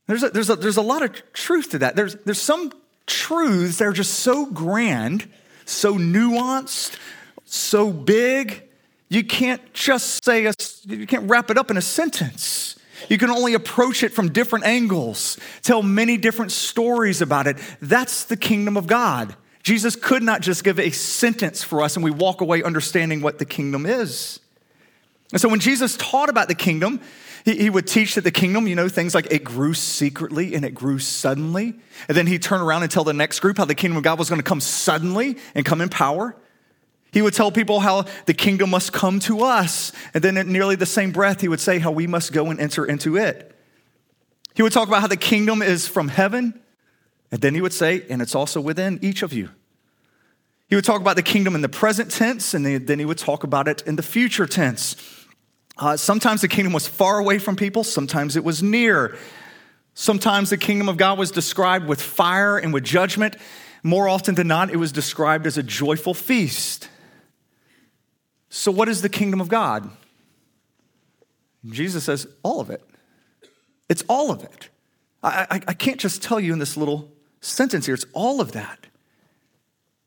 There's 0.07 0.23
a, 0.23 0.29
there's 0.29 0.49
a, 0.49 0.55
there's 0.55 0.77
a 0.77 0.81
lot 0.81 1.03
of 1.03 1.33
truth 1.33 1.71
to 1.71 1.79
that. 1.79 1.95
There's, 1.95 2.15
there's 2.15 2.41
some 2.41 2.71
truths 3.05 3.77
that 3.77 3.85
are 3.85 3.93
just 3.93 4.19
so 4.19 4.45
grand, 4.45 5.29
so 5.65 5.95
nuanced, 5.95 6.97
so 7.45 7.91
big, 7.91 8.63
you 9.09 9.23
can't 9.23 9.73
just 9.73 10.23
say, 10.23 10.45
a, 10.45 10.53
you 10.85 11.07
can't 11.07 11.29
wrap 11.29 11.49
it 11.49 11.57
up 11.57 11.71
in 11.71 11.77
a 11.77 11.81
sentence. 11.81 12.77
You 13.09 13.17
can 13.17 13.29
only 13.29 13.53
approach 13.53 14.03
it 14.03 14.11
from 14.11 14.33
different 14.33 14.65
angles, 14.65 15.37
tell 15.61 15.81
many 15.83 16.17
different 16.17 16.51
stories 16.51 17.21
about 17.21 17.47
it. 17.47 17.57
That's 17.81 18.25
the 18.25 18.35
kingdom 18.35 18.75
of 18.75 18.87
God. 18.87 19.35
Jesus 19.63 19.95
could 19.95 20.23
not 20.23 20.41
just 20.41 20.63
give 20.63 20.79
a 20.79 20.89
sentence 20.91 21.63
for 21.63 21.81
us 21.81 21.95
and 21.95 22.03
we 22.03 22.11
walk 22.11 22.41
away 22.41 22.63
understanding 22.63 23.21
what 23.21 23.37
the 23.37 23.45
kingdom 23.45 23.85
is. 23.85 24.39
And 25.31 25.41
so 25.41 25.49
when 25.49 25.59
Jesus 25.59 25.97
taught 25.97 26.29
about 26.29 26.47
the 26.47 26.55
kingdom, 26.55 27.01
he, 27.47 27.55
he 27.55 27.69
would 27.69 27.87
teach 27.87 28.15
that 28.15 28.25
the 28.25 28.31
kingdom, 28.31 28.67
you 28.67 28.75
know, 28.75 28.89
things 28.89 29.15
like 29.15 29.31
it 29.31 29.41
grew 29.41 29.73
secretly 29.73 30.53
and 30.53 30.65
it 30.65 30.75
grew 30.75 30.99
suddenly. 30.99 31.75
And 32.09 32.17
then 32.17 32.27
he'd 32.27 32.43
turn 32.43 32.59
around 32.59 32.83
and 32.83 32.91
tell 32.91 33.05
the 33.05 33.13
next 33.13 33.39
group 33.39 33.57
how 33.57 33.63
the 33.63 33.73
kingdom 33.73 33.95
of 33.95 34.03
God 34.03 34.19
was 34.19 34.27
going 34.27 34.39
to 34.39 34.43
come 34.43 34.59
suddenly 34.59 35.37
and 35.55 35.65
come 35.65 35.79
in 35.79 35.87
power. 35.87 36.35
He 37.13 37.21
would 37.21 37.33
tell 37.33 37.49
people 37.49 37.79
how 37.79 38.03
the 38.25 38.33
kingdom 38.33 38.69
must 38.69 38.91
come 38.91 39.21
to 39.21 39.43
us. 39.43 39.93
And 40.13 40.21
then, 40.21 40.35
in 40.35 40.51
nearly 40.51 40.75
the 40.75 40.85
same 40.85 41.13
breath, 41.13 41.39
he 41.39 41.47
would 41.47 41.61
say 41.61 41.79
how 41.79 41.89
we 41.89 42.05
must 42.05 42.33
go 42.33 42.47
and 42.47 42.59
enter 42.59 42.85
into 42.85 43.15
it. 43.15 43.55
He 44.53 44.61
would 44.61 44.73
talk 44.73 44.89
about 44.89 44.99
how 44.99 45.07
the 45.07 45.15
kingdom 45.15 45.61
is 45.61 45.87
from 45.87 46.09
heaven. 46.09 46.59
And 47.31 47.39
then 47.39 47.55
he 47.55 47.61
would 47.61 47.71
say, 47.71 48.03
and 48.09 48.21
it's 48.21 48.35
also 48.35 48.59
within 48.59 48.99
each 49.01 49.23
of 49.23 49.31
you. 49.31 49.51
He 50.67 50.75
would 50.75 50.83
talk 50.83 50.99
about 50.99 51.15
the 51.15 51.23
kingdom 51.23 51.55
in 51.55 51.61
the 51.61 51.69
present 51.69 52.11
tense, 52.11 52.53
and 52.53 52.65
then 52.65 52.99
he 52.99 53.05
would 53.05 53.17
talk 53.17 53.45
about 53.45 53.69
it 53.69 53.83
in 53.83 53.95
the 53.95 54.03
future 54.03 54.45
tense. 54.45 54.97
Uh, 55.79 55.95
sometimes 55.95 56.41
the 56.41 56.47
kingdom 56.47 56.73
was 56.73 56.87
far 56.87 57.19
away 57.19 57.39
from 57.39 57.55
people, 57.55 57.83
sometimes 57.83 58.35
it 58.35 58.43
was 58.43 58.63
near. 58.63 59.17
Sometimes 59.93 60.51
the 60.51 60.57
kingdom 60.57 60.89
of 60.89 60.97
God 60.97 61.17
was 61.17 61.31
described 61.31 61.87
with 61.87 61.99
fire 61.99 62.57
and 62.57 62.71
with 62.71 62.83
judgment. 62.83 63.35
More 63.81 64.07
often 64.07 64.35
than 64.35 64.47
not, 64.47 64.69
it 64.69 64.77
was 64.77 64.91
described 64.91 65.47
as 65.47 65.57
a 65.57 65.63
joyful 65.63 66.13
feast. 66.13 66.87
So, 68.49 68.71
what 68.71 68.89
is 68.89 69.01
the 69.01 69.09
kingdom 69.09 69.41
of 69.41 69.47
God? 69.47 69.89
Jesus 71.65 72.03
says, 72.03 72.27
all 72.43 72.59
of 72.59 72.69
it. 72.69 72.83
It's 73.89 74.03
all 74.07 74.31
of 74.31 74.43
it. 74.43 74.69
I, 75.23 75.47
I, 75.49 75.61
I, 75.69 75.73
can't 75.73 75.99
just 75.99 76.21
tell 76.21 76.39
you 76.39 76.53
in 76.53 76.59
this 76.59 76.77
little 76.77 77.11
sentence 77.41 77.87
here, 77.87 77.95
it's 77.95 78.05
all 78.13 78.39
of 78.39 78.51
that. 78.53 78.87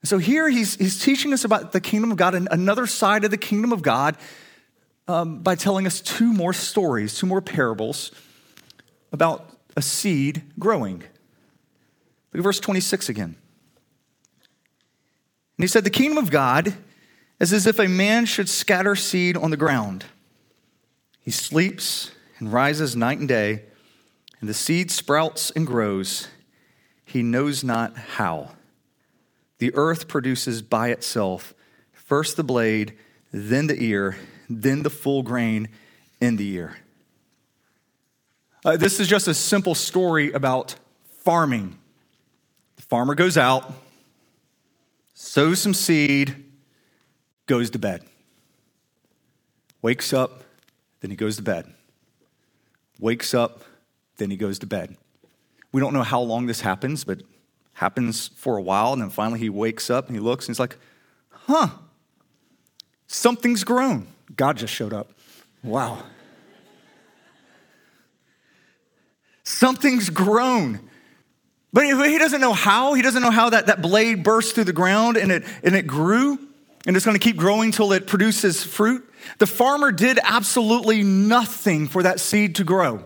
So, 0.04 0.18
here 0.18 0.48
he's, 0.48 0.76
he's 0.76 1.02
teaching 1.02 1.32
us 1.32 1.44
about 1.44 1.72
the 1.72 1.80
kingdom 1.80 2.12
of 2.12 2.16
God 2.16 2.34
and 2.34 2.48
another 2.50 2.86
side 2.86 3.24
of 3.24 3.30
the 3.30 3.38
kingdom 3.38 3.72
of 3.72 3.82
God 3.82 4.16
um, 5.08 5.40
by 5.40 5.54
telling 5.54 5.86
us 5.86 6.00
two 6.00 6.32
more 6.32 6.52
stories, 6.52 7.16
two 7.16 7.26
more 7.26 7.40
parables 7.40 8.12
about 9.12 9.50
a 9.76 9.82
seed 9.82 10.42
growing. 10.58 10.98
Look 12.32 12.40
at 12.40 12.42
verse 12.42 12.60
26 12.60 13.08
again. 13.08 13.36
And 15.56 15.64
he 15.64 15.66
said, 15.66 15.84
The 15.84 15.90
kingdom 15.90 16.18
of 16.18 16.30
God 16.30 16.74
is 17.38 17.52
as 17.52 17.66
if 17.66 17.78
a 17.78 17.88
man 17.88 18.26
should 18.26 18.48
scatter 18.48 18.94
seed 18.94 19.36
on 19.36 19.50
the 19.50 19.56
ground. 19.56 20.04
He 21.20 21.30
sleeps 21.30 22.12
and 22.38 22.52
rises 22.52 22.96
night 22.96 23.18
and 23.18 23.28
day, 23.28 23.64
and 24.40 24.48
the 24.48 24.54
seed 24.54 24.90
sprouts 24.90 25.50
and 25.50 25.66
grows. 25.66 26.28
He 27.04 27.22
knows 27.22 27.62
not 27.62 27.96
how. 27.96 28.52
The 29.58 29.74
earth 29.74 30.08
produces 30.08 30.62
by 30.62 30.88
itself 30.88 31.54
first 31.92 32.36
the 32.36 32.42
blade, 32.42 32.96
then 33.30 33.68
the 33.68 33.80
ear, 33.84 34.16
then 34.50 34.82
the 34.82 34.90
full 34.90 35.22
grain 35.22 35.68
in 36.20 36.36
the 36.36 36.50
ear. 36.52 36.76
Uh, 38.64 38.76
this 38.76 39.00
is 39.00 39.08
just 39.08 39.28
a 39.28 39.32
simple 39.32 39.74
story 39.74 40.32
about 40.32 40.74
farming. 41.24 41.78
The 42.76 42.82
farmer 42.82 43.14
goes 43.14 43.38
out, 43.38 43.72
sows 45.14 45.60
some 45.60 45.72
seed, 45.72 46.44
goes 47.46 47.70
to 47.70 47.78
bed. 47.78 48.02
Wakes 49.82 50.12
up, 50.12 50.42
then 51.00 51.10
he 51.10 51.16
goes 51.16 51.36
to 51.36 51.42
bed. 51.42 51.72
Wakes 52.98 53.32
up, 53.32 53.62
then 54.18 54.30
he 54.30 54.36
goes 54.36 54.58
to 54.58 54.66
bed. 54.66 54.96
We 55.72 55.80
don't 55.80 55.94
know 55.94 56.02
how 56.02 56.20
long 56.20 56.46
this 56.46 56.60
happens, 56.60 57.04
but 57.04 57.22
happens 57.74 58.28
for 58.28 58.58
a 58.58 58.62
while, 58.62 58.92
and 58.92 59.00
then 59.00 59.08
finally 59.08 59.38
he 59.38 59.48
wakes 59.48 59.88
up 59.88 60.08
and 60.08 60.16
he 60.16 60.20
looks 60.20 60.46
and 60.46 60.54
he's 60.54 60.60
like, 60.60 60.76
huh, 61.30 61.68
something's 63.06 63.64
grown. 63.64 64.08
God 64.36 64.56
just 64.56 64.72
showed 64.72 64.92
up. 64.92 65.12
Wow. 65.62 66.02
Something's 69.44 70.10
grown. 70.10 70.80
But 71.72 71.84
he 71.84 72.18
doesn't 72.18 72.40
know 72.40 72.52
how. 72.52 72.94
He 72.94 73.02
doesn't 73.02 73.22
know 73.22 73.30
how 73.30 73.50
that, 73.50 73.66
that 73.66 73.80
blade 73.80 74.24
burst 74.24 74.54
through 74.54 74.64
the 74.64 74.72
ground 74.72 75.16
and 75.16 75.30
it, 75.30 75.44
and 75.62 75.74
it 75.76 75.86
grew 75.86 76.38
and 76.86 76.96
it's 76.96 77.04
going 77.04 77.18
to 77.18 77.22
keep 77.22 77.36
growing 77.36 77.66
until 77.66 77.92
it 77.92 78.06
produces 78.06 78.64
fruit. 78.64 79.08
The 79.38 79.46
farmer 79.46 79.92
did 79.92 80.18
absolutely 80.22 81.02
nothing 81.02 81.88
for 81.88 82.02
that 82.02 82.20
seed 82.20 82.56
to 82.56 82.64
grow. 82.64 83.04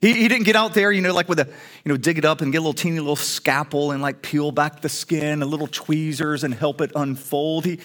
He, 0.00 0.12
he 0.12 0.28
didn't 0.28 0.44
get 0.44 0.56
out 0.56 0.74
there, 0.74 0.92
you 0.92 1.00
know, 1.00 1.12
like 1.12 1.28
with 1.28 1.40
a, 1.40 1.46
you 1.46 1.92
know, 1.92 1.96
dig 1.96 2.18
it 2.18 2.24
up 2.24 2.40
and 2.40 2.52
get 2.52 2.58
a 2.58 2.60
little 2.60 2.72
teeny 2.72 2.98
little 3.00 3.16
scalpel 3.16 3.90
and 3.90 4.02
like 4.02 4.22
peel 4.22 4.52
back 4.52 4.80
the 4.80 4.88
skin, 4.88 5.42
a 5.42 5.46
little 5.46 5.66
tweezers 5.66 6.44
and 6.44 6.54
help 6.54 6.80
it 6.80 6.92
unfold. 6.94 7.64
He, 7.64 7.80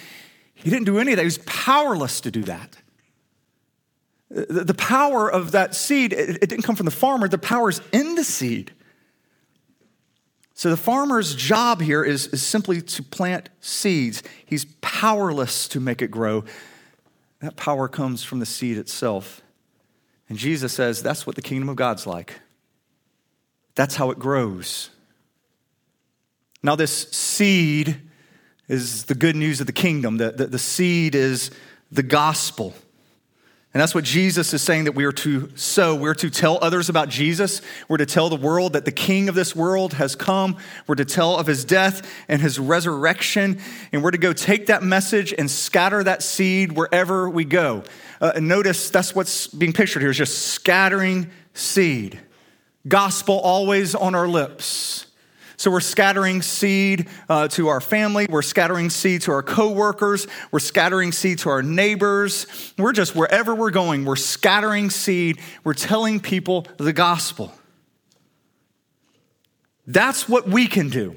he 0.54 0.70
didn't 0.70 0.86
do 0.86 1.00
any 1.00 1.12
of 1.12 1.18
that. 1.18 1.24
He 1.24 1.28
was 1.28 1.40
powerless 1.40 2.22
to 2.22 2.32
do 2.32 2.44
that. 2.44 2.78
The 4.30 4.74
power 4.74 5.32
of 5.32 5.52
that 5.52 5.76
seed, 5.76 6.12
it 6.14 6.50
didn't 6.50 6.64
come 6.64 6.76
from 6.76 6.86
the 6.86 6.92
farmer, 6.92 7.28
the 7.28 7.38
power 7.38 7.70
is 7.70 7.82
in 7.92 8.16
the 8.16 8.24
seed. 8.24 8.72
So 10.56 10.70
the 10.70 10.78
farmer's 10.78 11.36
job 11.36 11.82
here 11.82 12.04
is, 12.04 12.28
is 12.28 12.42
simply 12.42 12.82
to 12.82 13.04
plant 13.04 13.50
seeds. 13.60 14.24
He's 14.46 14.66
powerless 14.82 15.68
to 15.70 15.80
make 15.80 16.02
it 16.02 16.10
grow. 16.10 16.46
That 17.40 17.56
power 17.56 17.88
comes 17.88 18.24
from 18.24 18.40
the 18.40 18.46
seed 18.46 18.78
itself. 18.78 19.42
And 20.30 20.38
Jesus 20.38 20.74
says 20.74 21.04
that's 21.04 21.28
what 21.28 21.36
the 21.36 21.42
kingdom 21.42 21.70
of 21.70 21.76
God's 21.76 22.08
like. 22.08 22.40
That's 23.76 23.96
how 23.96 24.12
it 24.12 24.20
grows. 24.20 24.90
Now, 26.62 26.76
this 26.76 27.10
seed 27.12 28.00
is 28.68 29.06
the 29.06 29.16
good 29.16 29.36
news 29.36 29.60
of 29.60 29.68
the 29.68 29.74
kingdom. 29.74 30.18
The, 30.18 30.32
the, 30.32 30.48
the 30.48 30.60
seed 30.60 31.16
is 31.16 31.52
the 31.92 32.04
gospel. 32.04 32.74
And 33.74 33.82
that's 33.82 33.96
what 33.96 34.04
Jesus 34.04 34.54
is 34.54 34.62
saying 34.62 34.84
that 34.84 34.92
we 34.92 35.04
are 35.04 35.12
to 35.12 35.50
sow. 35.56 35.96
We're 35.96 36.14
to 36.16 36.30
tell 36.30 36.60
others 36.62 36.90
about 36.90 37.10
Jesus. 37.10 37.60
We're 37.88 37.98
to 37.98 38.06
tell 38.06 38.30
the 38.30 38.36
world 38.36 38.74
that 38.74 38.86
the 38.86 38.92
king 38.92 39.30
of 39.30 39.36
this 39.36 39.56
world 39.56 39.94
has 39.94 40.16
come. 40.16 40.58
We're 40.86 40.96
to 40.96 41.06
tell 41.06 41.38
of 41.38 41.48
his 41.48 41.66
death 41.66 42.08
and 42.28 42.40
his 42.40 42.60
resurrection. 42.60 43.60
And 43.92 44.04
we're 44.04 44.12
to 44.12 44.20
go 44.20 44.32
take 44.32 44.68
that 44.68 44.84
message 44.84 45.34
and 45.36 45.50
scatter 45.50 46.04
that 46.04 46.22
seed 46.22 46.74
wherever 46.74 47.28
we 47.28 47.46
go. 47.46 47.84
Uh, 48.22 48.34
and 48.36 48.48
notice 48.48 48.92
that's 48.92 49.16
what's 49.16 49.48
being 49.48 49.74
pictured 49.74 50.02
here 50.02 50.12
is 50.12 50.18
just 50.18 50.50
scattering 50.50 51.32
seed. 51.56 52.20
Gospel 52.88 53.40
always 53.40 53.96
on 53.96 54.14
our 54.14 54.28
lips. 54.28 55.08
So 55.64 55.72
we're 55.72 55.80
scattering 55.80 56.42
seed 56.42 57.08
uh, 57.30 57.48
to 57.48 57.70
our 57.70 57.80
family. 57.80 58.28
We're 58.30 58.42
scattering 58.42 58.90
seed 58.90 59.22
to 59.22 59.32
our 59.32 59.42
coworkers. 59.42 60.28
We're 60.52 60.60
scattering 60.60 61.14
seed 61.14 61.40
to 61.40 61.50
our 61.52 61.64
neighbors. 61.64 62.74
We're 62.78 62.92
just 62.92 63.16
wherever 63.16 63.56
we're 63.56 63.72
going, 63.72 64.04
we're 64.04 64.18
scattering 64.18 64.90
seed. 64.90 65.40
We're 65.64 65.74
telling 65.74 66.20
people 66.20 66.68
the 66.76 66.92
gospel. 66.92 67.54
That's 69.88 70.28
what 70.28 70.50
we 70.50 70.68
can 70.68 70.90
do. 70.90 71.16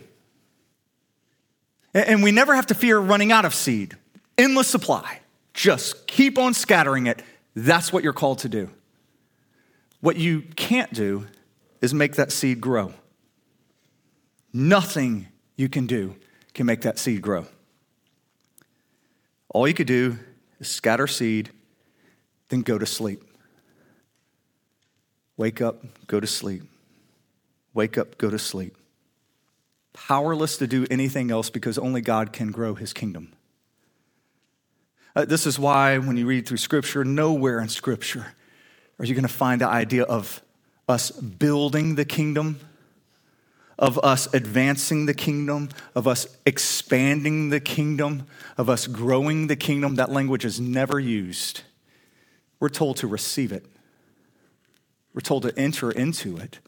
And 1.93 2.23
we 2.23 2.31
never 2.31 2.55
have 2.55 2.67
to 2.67 2.75
fear 2.77 3.01
running 3.01 3.33
out 3.33 3.45
of 3.45 3.53
seed. 3.53 3.97
Endless 4.39 4.69
supply. 4.69 5.23
Just 5.55 6.07
keep 6.07 6.39
on 6.39 6.55
scattering 6.55 7.09
it. 7.09 7.21
That's 7.57 7.93
what 7.93 8.05
you're 8.05 8.13
called 8.13 8.39
to 8.39 8.49
do. 8.49 8.71
What 10.03 10.15
you 10.15 10.43
can't 10.55 10.95
do 10.95 11.27
is 11.83 11.93
make 11.93 12.15
that 12.15 12.31
seed 12.31 12.61
grow. 12.61 12.95
Nothing 14.57 15.29
you 15.57 15.69
can 15.69 15.87
do 15.87 16.17
can 16.55 16.65
make 16.65 16.81
that 16.81 16.99
seed 16.99 17.21
grow. 17.21 17.45
All 19.51 19.69
you 19.69 19.75
could 19.75 19.87
do 19.87 20.19
is 20.59 20.69
scatter 20.69 21.07
seed, 21.07 21.51
then 22.49 22.63
go 22.63 22.79
to 22.79 22.87
sleep. 22.87 23.23
Wake 25.37 25.61
up, 25.61 25.85
go 26.07 26.21
to 26.21 26.27
sleep. 26.27 26.63
Wake 27.75 27.99
up, 27.99 28.17
go 28.17 28.31
to 28.31 28.39
sleep. 28.39 28.79
Powerless 29.93 30.57
to 30.57 30.67
do 30.67 30.87
anything 30.91 31.31
else 31.31 31.51
because 31.51 31.77
only 31.77 32.01
God 32.01 32.33
can 32.33 32.51
grow 32.51 32.75
his 32.75 32.95
kingdom. 32.95 33.35
Uh, 35.15 35.27
this 35.27 35.47
is 35.47 35.59
why, 35.59 35.99
when 35.99 36.17
you 36.17 36.25
read 36.25 36.49
through 36.49 36.57
Scripture, 36.57 37.05
nowhere 37.05 37.61
in 37.61 37.69
Scripture 37.69 38.35
are 38.99 39.05
you 39.05 39.13
going 39.13 39.23
to 39.23 39.29
find 39.29 39.61
the 39.61 39.69
idea 39.69 40.05
of 40.05 40.41
us 40.89 41.11
building 41.11 41.97
the 41.97 42.07
kingdom 42.07 42.59
of 43.79 43.99
us 43.99 44.33
advancing 44.33 45.07
the 45.07 45.15
kingdom, 45.15 45.69
of 45.95 46.07
us 46.07 46.27
expanding 46.47 47.51
the 47.51 47.61
kingdom, 47.61 48.27
of 48.57 48.71
us 48.71 48.87
growing 48.87 49.49
the 49.49 49.57
kingdom. 49.57 49.97
That 49.97 50.11
language 50.11 50.45
is 50.45 50.59
never 50.59 50.99
used. 50.99 51.63
We're 52.59 52.71
told 52.71 52.97
to 52.99 53.07
receive 53.07 53.53
it, 53.53 53.67
we're 55.13 55.21
told 55.21 55.43
to 55.43 55.59
enter 55.59 55.91
into 55.91 56.37
it. 56.37 56.59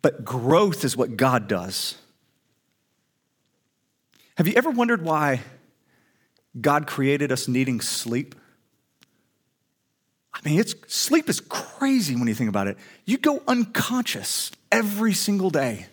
But 0.00 0.24
growth 0.24 0.84
is 0.84 0.96
what 0.96 1.16
God 1.16 1.48
does. 1.48 1.96
Have 4.36 4.46
you 4.46 4.54
ever 4.56 4.70
wondered 4.70 5.02
why 5.02 5.40
God 6.60 6.86
created 6.86 7.32
us 7.32 7.48
needing 7.48 7.80
sleep? 7.80 8.36
I 10.32 10.48
mean, 10.48 10.60
it's, 10.60 10.74
sleep 10.86 11.28
is 11.28 11.40
crazy 11.40 12.14
when 12.14 12.28
you 12.28 12.34
think 12.34 12.48
about 12.48 12.68
it. 12.68 12.76
You 13.04 13.18
go 13.18 13.42
unconscious 13.48 14.52
every 14.70 15.12
single 15.12 15.50
day. 15.50 15.86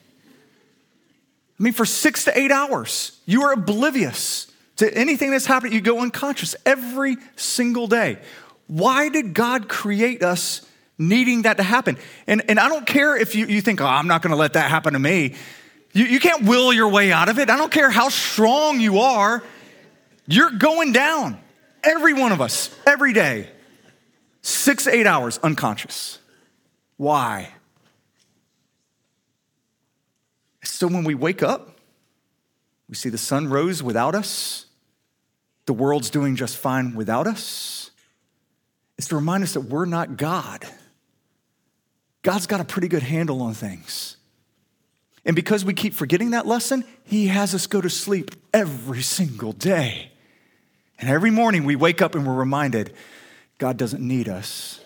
I 1.59 1.63
mean, 1.63 1.73
for 1.73 1.85
six 1.85 2.25
to 2.25 2.37
eight 2.37 2.51
hours, 2.51 3.19
you 3.25 3.43
are 3.43 3.53
oblivious 3.53 4.51
to 4.77 4.93
anything 4.93 5.31
that's 5.31 5.45
happening. 5.45 5.73
You 5.73 5.81
go 5.81 5.99
unconscious 5.99 6.55
every 6.65 7.17
single 7.35 7.87
day. 7.87 8.19
Why 8.67 9.09
did 9.09 9.33
God 9.33 9.69
create 9.69 10.21
us 10.21 10.67
needing 10.97 11.43
that 11.43 11.57
to 11.57 11.63
happen? 11.63 11.97
And, 12.27 12.43
and 12.49 12.59
I 12.59 12.67
don't 12.67 12.85
care 12.85 13.15
if 13.15 13.35
you, 13.35 13.45
you 13.45 13.61
think, 13.61 13.79
oh, 13.79 13.85
I'm 13.85 14.07
not 14.07 14.21
going 14.21 14.31
to 14.31 14.37
let 14.37 14.53
that 14.53 14.69
happen 14.69 14.93
to 14.93 14.99
me. 14.99 15.35
You, 15.93 16.05
you 16.05 16.19
can't 16.19 16.43
will 16.43 16.73
your 16.73 16.89
way 16.89 17.11
out 17.13 17.29
of 17.29 17.39
it. 17.39 17.49
I 17.49 17.55
don't 17.55 17.71
care 17.71 17.89
how 17.89 18.09
strong 18.09 18.81
you 18.81 18.99
are, 18.99 19.41
you're 20.27 20.51
going 20.51 20.91
down. 20.91 21.39
Every 21.83 22.13
one 22.13 22.31
of 22.31 22.41
us, 22.41 22.75
every 22.85 23.13
day. 23.13 23.47
Six, 24.41 24.87
eight 24.87 25.07
hours 25.07 25.39
unconscious. 25.41 26.19
Why? 26.97 27.54
So 30.65 30.87
when 30.87 31.03
we 31.03 31.15
wake 31.15 31.43
up, 31.43 31.79
we 32.89 32.95
see 32.95 33.09
the 33.09 33.17
sun 33.17 33.47
rose 33.47 33.81
without 33.81 34.15
us, 34.15 34.65
the 35.65 35.73
world's 35.73 36.09
doing 36.09 36.35
just 36.35 36.57
fine 36.57 36.93
without 36.93 37.27
us. 37.27 37.89
It's 38.97 39.07
to 39.07 39.15
remind 39.15 39.43
us 39.43 39.53
that 39.53 39.61
we're 39.61 39.85
not 39.85 40.17
God. 40.17 40.63
God's 42.21 42.47
got 42.47 42.61
a 42.61 42.65
pretty 42.65 42.87
good 42.87 43.03
handle 43.03 43.41
on 43.41 43.53
things. 43.53 44.17
And 45.25 45.35
because 45.35 45.65
we 45.65 45.73
keep 45.73 45.93
forgetting 45.93 46.31
that 46.31 46.45
lesson, 46.45 46.85
He 47.03 47.27
has 47.27 47.55
us 47.55 47.67
go 47.67 47.81
to 47.81 47.89
sleep 47.89 48.31
every 48.53 49.01
single 49.01 49.53
day. 49.53 50.11
And 50.99 51.09
every 51.09 51.31
morning 51.31 51.65
we 51.65 51.75
wake 51.75 52.01
up 52.01 52.15
and 52.15 52.25
we're 52.25 52.33
reminded 52.33 52.93
God 53.57 53.77
doesn't 53.77 54.05
need 54.05 54.29
us. 54.29 54.79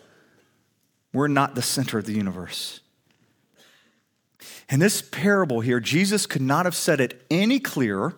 We're 1.14 1.28
not 1.28 1.56
the 1.56 1.62
center 1.62 1.98
of 2.00 2.06
the 2.06 2.14
universe. 2.14 2.80
In 4.70 4.80
this 4.80 5.02
parable 5.02 5.62
here, 5.62 5.80
Jesus 5.80 6.26
could 6.28 6.44
not 6.44 6.66
have 6.66 6.76
said 6.76 7.00
it 7.00 7.26
any 7.32 7.60
clearer 7.60 8.16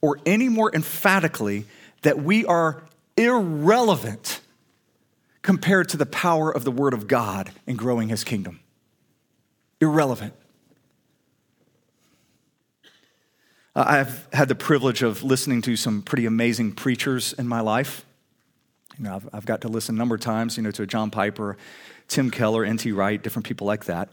or 0.00 0.18
any 0.24 0.48
more 0.48 0.70
emphatically 0.72 1.64
that 2.02 2.22
we 2.22 2.44
are 2.46 2.84
irrelevant 3.16 4.40
compared 5.42 5.88
to 5.88 5.96
the 5.96 6.06
power 6.06 6.50
of 6.50 6.64
the 6.64 6.70
Word 6.70 6.94
of 6.94 7.08
God 7.08 7.50
in 7.66 7.76
growing 7.76 8.08
His 8.08 8.22
kingdom. 8.22 8.60
Irrelevant. 9.80 10.34
Uh, 13.74 13.84
I've 13.86 14.28
had 14.32 14.48
the 14.48 14.54
privilege 14.54 15.02
of 15.02 15.22
listening 15.22 15.62
to 15.62 15.76
some 15.76 16.02
pretty 16.02 16.26
amazing 16.26 16.72
preachers 16.72 17.32
in 17.32 17.48
my 17.48 17.60
life. 17.60 18.06
You 18.96 19.04
know, 19.04 19.16
I've, 19.16 19.28
I've 19.32 19.46
got 19.46 19.62
to 19.62 19.68
listen 19.68 19.96
a 19.96 19.98
number 19.98 20.14
of 20.14 20.20
times, 20.20 20.56
you 20.56 20.62
know, 20.62 20.70
to 20.70 20.86
John 20.86 21.10
Piper, 21.10 21.56
Tim 22.08 22.30
Keller, 22.30 22.64
N.T. 22.64 22.92
Wright, 22.92 23.22
different 23.22 23.46
people 23.46 23.66
like 23.66 23.84
that. 23.86 24.08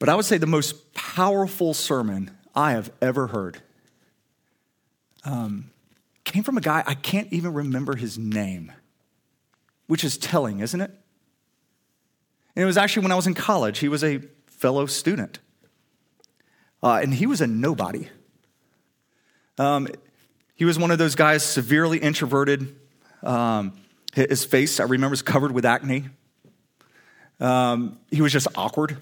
But 0.00 0.08
I 0.08 0.16
would 0.16 0.24
say 0.24 0.38
the 0.38 0.46
most 0.46 0.92
powerful 0.94 1.74
sermon 1.74 2.32
I 2.54 2.72
have 2.72 2.90
ever 3.00 3.28
heard 3.28 3.62
um, 5.24 5.70
came 6.24 6.42
from 6.42 6.56
a 6.56 6.60
guy, 6.60 6.82
I 6.86 6.94
can't 6.94 7.30
even 7.32 7.52
remember 7.52 7.94
his 7.94 8.18
name, 8.18 8.72
which 9.86 10.02
is 10.02 10.16
telling, 10.16 10.60
isn't 10.60 10.80
it? 10.80 10.90
And 12.56 12.62
it 12.62 12.66
was 12.66 12.78
actually 12.78 13.02
when 13.02 13.12
I 13.12 13.16
was 13.16 13.26
in 13.26 13.34
college. 13.34 13.78
He 13.78 13.88
was 13.88 14.02
a 14.02 14.20
fellow 14.46 14.86
student, 14.86 15.38
uh, 16.82 17.00
and 17.02 17.12
he 17.12 17.26
was 17.26 17.42
a 17.42 17.46
nobody. 17.46 18.08
Um, 19.58 19.86
he 20.54 20.64
was 20.64 20.78
one 20.78 20.90
of 20.90 20.98
those 20.98 21.14
guys, 21.14 21.44
severely 21.44 21.98
introverted. 21.98 22.74
Um, 23.22 23.74
his 24.14 24.44
face, 24.44 24.80
I 24.80 24.84
remember, 24.84 25.10
was 25.10 25.22
covered 25.22 25.52
with 25.52 25.66
acne. 25.66 26.08
Um, 27.38 27.98
he 28.10 28.22
was 28.22 28.32
just 28.32 28.48
awkward. 28.54 28.96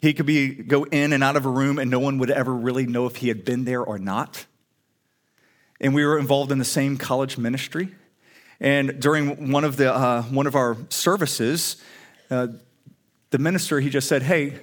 He 0.00 0.14
could 0.14 0.26
be 0.26 0.54
go 0.54 0.84
in 0.84 1.12
and 1.12 1.24
out 1.24 1.36
of 1.36 1.44
a 1.44 1.50
room 1.50 1.78
and 1.78 1.90
no 1.90 1.98
one 1.98 2.18
would 2.18 2.30
ever 2.30 2.54
really 2.54 2.86
know 2.86 3.06
if 3.06 3.16
he 3.16 3.28
had 3.28 3.44
been 3.44 3.64
there 3.64 3.82
or 3.82 3.98
not. 3.98 4.46
And 5.80 5.94
we 5.94 6.04
were 6.04 6.18
involved 6.18 6.52
in 6.52 6.58
the 6.58 6.64
same 6.64 6.96
college 6.96 7.36
ministry. 7.38 7.94
And 8.60 9.00
during 9.00 9.50
one 9.52 9.64
of 9.64 9.76
the 9.76 9.92
uh, 9.94 10.22
one 10.22 10.46
of 10.46 10.56
our 10.56 10.76
services, 10.88 11.76
uh, 12.30 12.48
the 13.30 13.38
minister 13.38 13.80
he 13.80 13.90
just 13.90 14.08
said, 14.08 14.22
"Hey, 14.22 14.58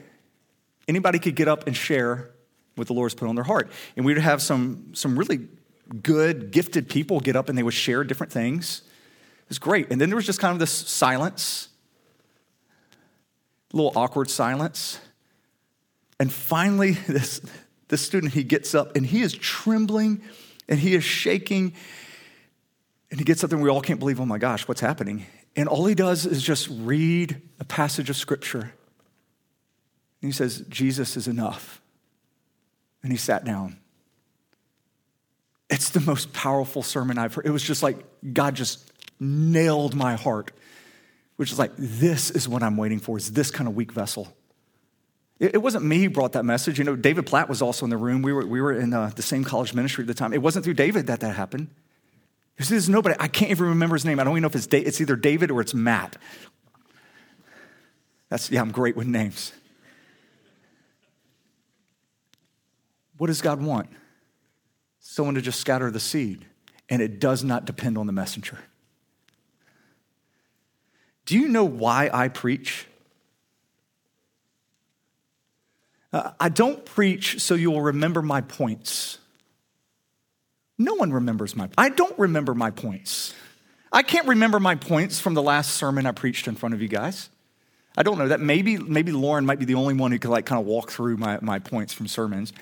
anybody 0.87 1.19
could 1.19 1.35
get 1.35 1.47
up 1.47 1.67
and 1.67 1.75
share 1.75 2.31
what 2.75 2.87
the 2.87 2.93
Lord's 2.93 3.13
put 3.13 3.27
on 3.29 3.35
their 3.35 3.45
heart." 3.45 3.71
And 3.95 4.05
we 4.05 4.13
would 4.13 4.21
have 4.21 4.41
some 4.41 4.93
some 4.93 5.17
really 5.17 5.47
good, 6.01 6.51
gifted 6.51 6.89
people 6.89 7.19
get 7.19 7.35
up 7.35 7.49
and 7.49 7.57
they 7.57 7.63
would 7.63 7.73
share 7.73 8.03
different 8.03 8.33
things. 8.33 8.81
It 9.43 9.49
was 9.49 9.59
great. 9.59 9.91
And 9.91 10.01
then 10.01 10.09
there 10.09 10.15
was 10.15 10.25
just 10.25 10.39
kind 10.39 10.53
of 10.53 10.59
this 10.59 10.71
silence, 10.71 11.69
a 13.73 13.77
little 13.77 13.93
awkward 13.95 14.29
silence. 14.29 14.99
And 16.19 16.31
finally, 16.31 16.91
this, 17.07 17.41
this 17.87 18.01
student, 18.01 18.33
he 18.33 18.43
gets 18.43 18.75
up 18.75 18.95
and 18.95 19.05
he 19.05 19.21
is 19.21 19.33
trembling 19.33 20.21
and 20.67 20.79
he 20.79 20.95
is 20.95 21.03
shaking. 21.03 21.73
And 23.11 23.19
he 23.19 23.23
gets 23.23 23.43
up 23.43 23.49
there 23.49 23.57
and 23.57 23.63
we 23.63 23.69
all 23.69 23.81
can't 23.81 23.99
believe, 23.99 24.19
oh 24.19 24.25
my 24.25 24.37
gosh, 24.37 24.67
what's 24.67 24.81
happening? 24.81 25.25
And 25.55 25.69
all 25.69 25.85
he 25.85 25.95
does 25.95 26.25
is 26.25 26.43
just 26.43 26.67
read 26.69 27.41
a 27.59 27.65
passage 27.65 28.09
of 28.09 28.15
scripture. 28.15 28.59
And 28.61 28.71
he 30.21 30.31
says, 30.31 30.63
Jesus 30.69 31.15
is 31.15 31.27
enough. 31.27 31.81
And 33.03 33.11
he 33.11 33.17
sat 33.17 33.45
down. 33.45 33.77
It's 35.69 35.89
the 35.89 36.01
most 36.01 36.33
powerful 36.33 36.83
sermon 36.83 37.17
I've 37.17 37.33
heard. 37.33 37.45
It 37.45 37.51
was 37.51 37.63
just 37.63 37.83
like 37.83 37.97
God 38.33 38.55
just 38.55 38.91
nailed 39.19 39.95
my 39.95 40.15
heart, 40.15 40.51
which 41.37 41.51
is 41.51 41.59
like, 41.59 41.71
this 41.77 42.31
is 42.31 42.47
what 42.47 42.63
I'm 42.63 42.77
waiting 42.77 42.99
for, 42.99 43.17
is 43.17 43.31
this 43.31 43.51
kind 43.51 43.67
of 43.67 43.75
weak 43.75 43.91
vessel. 43.91 44.35
It 45.37 45.61
wasn't 45.61 45.83
me 45.83 46.01
who 46.01 46.09
brought 46.09 46.31
that 46.31 46.45
message. 46.45 46.79
You 46.79 46.85
know, 46.85 46.95
David 46.95 47.25
Platt 47.25 47.49
was 47.49 47.61
also 47.61 47.85
in 47.85 47.89
the 47.89 47.97
room. 47.97 48.21
We 48.21 48.31
were, 48.31 48.45
we 48.45 48.61
were 48.61 48.71
in 48.71 48.93
uh, 48.93 49.11
the 49.13 49.21
same 49.21 49.43
college 49.43 49.73
ministry 49.73 50.03
at 50.03 50.07
the 50.07 50.13
time. 50.13 50.33
It 50.33 50.41
wasn't 50.41 50.63
through 50.63 50.75
David 50.75 51.07
that 51.07 51.19
that 51.19 51.35
happened. 51.35 51.67
There's 52.57 52.87
nobody, 52.87 53.15
I 53.19 53.27
can't 53.27 53.51
even 53.51 53.67
remember 53.67 53.95
his 53.95 54.05
name. 54.05 54.17
I 54.17 54.23
don't 54.23 54.33
even 54.33 54.43
know 54.43 54.47
if 54.47 54.55
it's, 54.55 54.67
it's 54.71 55.01
either 55.01 55.17
David 55.17 55.51
or 55.51 55.59
it's 55.59 55.73
Matt. 55.73 56.15
That's, 58.29 58.49
yeah, 58.49 58.61
I'm 58.61 58.71
great 58.71 58.95
with 58.95 59.07
names. 59.07 59.51
What 63.17 63.27
does 63.27 63.41
God 63.41 63.61
want? 63.61 63.89
Someone 64.99 65.35
to 65.35 65.41
just 65.41 65.59
scatter 65.59 65.91
the 65.91 65.99
seed, 65.99 66.45
and 66.89 67.01
it 67.01 67.19
does 67.19 67.43
not 67.43 67.65
depend 67.65 67.97
on 67.97 68.07
the 68.07 68.13
messenger. 68.13 68.59
Do 71.25 71.37
you 71.37 71.49
know 71.49 71.65
why 71.65 72.09
I 72.13 72.29
preach? 72.29 72.87
Uh, 76.15 76.31
I 76.39 76.47
don't 76.47 76.85
preach 76.85 77.41
so 77.41 77.55
you 77.55 77.71
will 77.71 77.81
remember 77.81 78.21
my 78.21 78.39
points. 78.39 79.17
No 80.77 80.93
one 80.93 81.11
remembers 81.11 81.57
my 81.57 81.67
I 81.77 81.89
don't 81.89 82.17
remember 82.17 82.55
my 82.55 82.71
points. 82.71 83.33
I 83.91 84.01
can't 84.01 84.25
remember 84.25 84.61
my 84.61 84.75
points 84.75 85.19
from 85.19 85.33
the 85.33 85.41
last 85.41 85.73
sermon 85.73 86.05
I 86.05 86.13
preached 86.13 86.47
in 86.47 86.55
front 86.55 86.73
of 86.73 86.81
you 86.81 86.87
guys. 86.87 87.29
I 87.97 88.03
don't 88.03 88.17
know 88.17 88.29
that 88.29 88.39
maybe 88.39 88.77
maybe 88.77 89.11
Lauren 89.11 89.45
might 89.45 89.59
be 89.59 89.65
the 89.65 89.75
only 89.75 89.93
one 89.93 90.13
who 90.13 90.17
could 90.17 90.31
like 90.31 90.45
kind 90.45 90.57
of 90.57 90.65
walk 90.65 90.89
through 90.89 91.17
my, 91.17 91.37
my 91.41 91.59
points 91.59 91.91
from 91.91 92.07
sermons. 92.07 92.53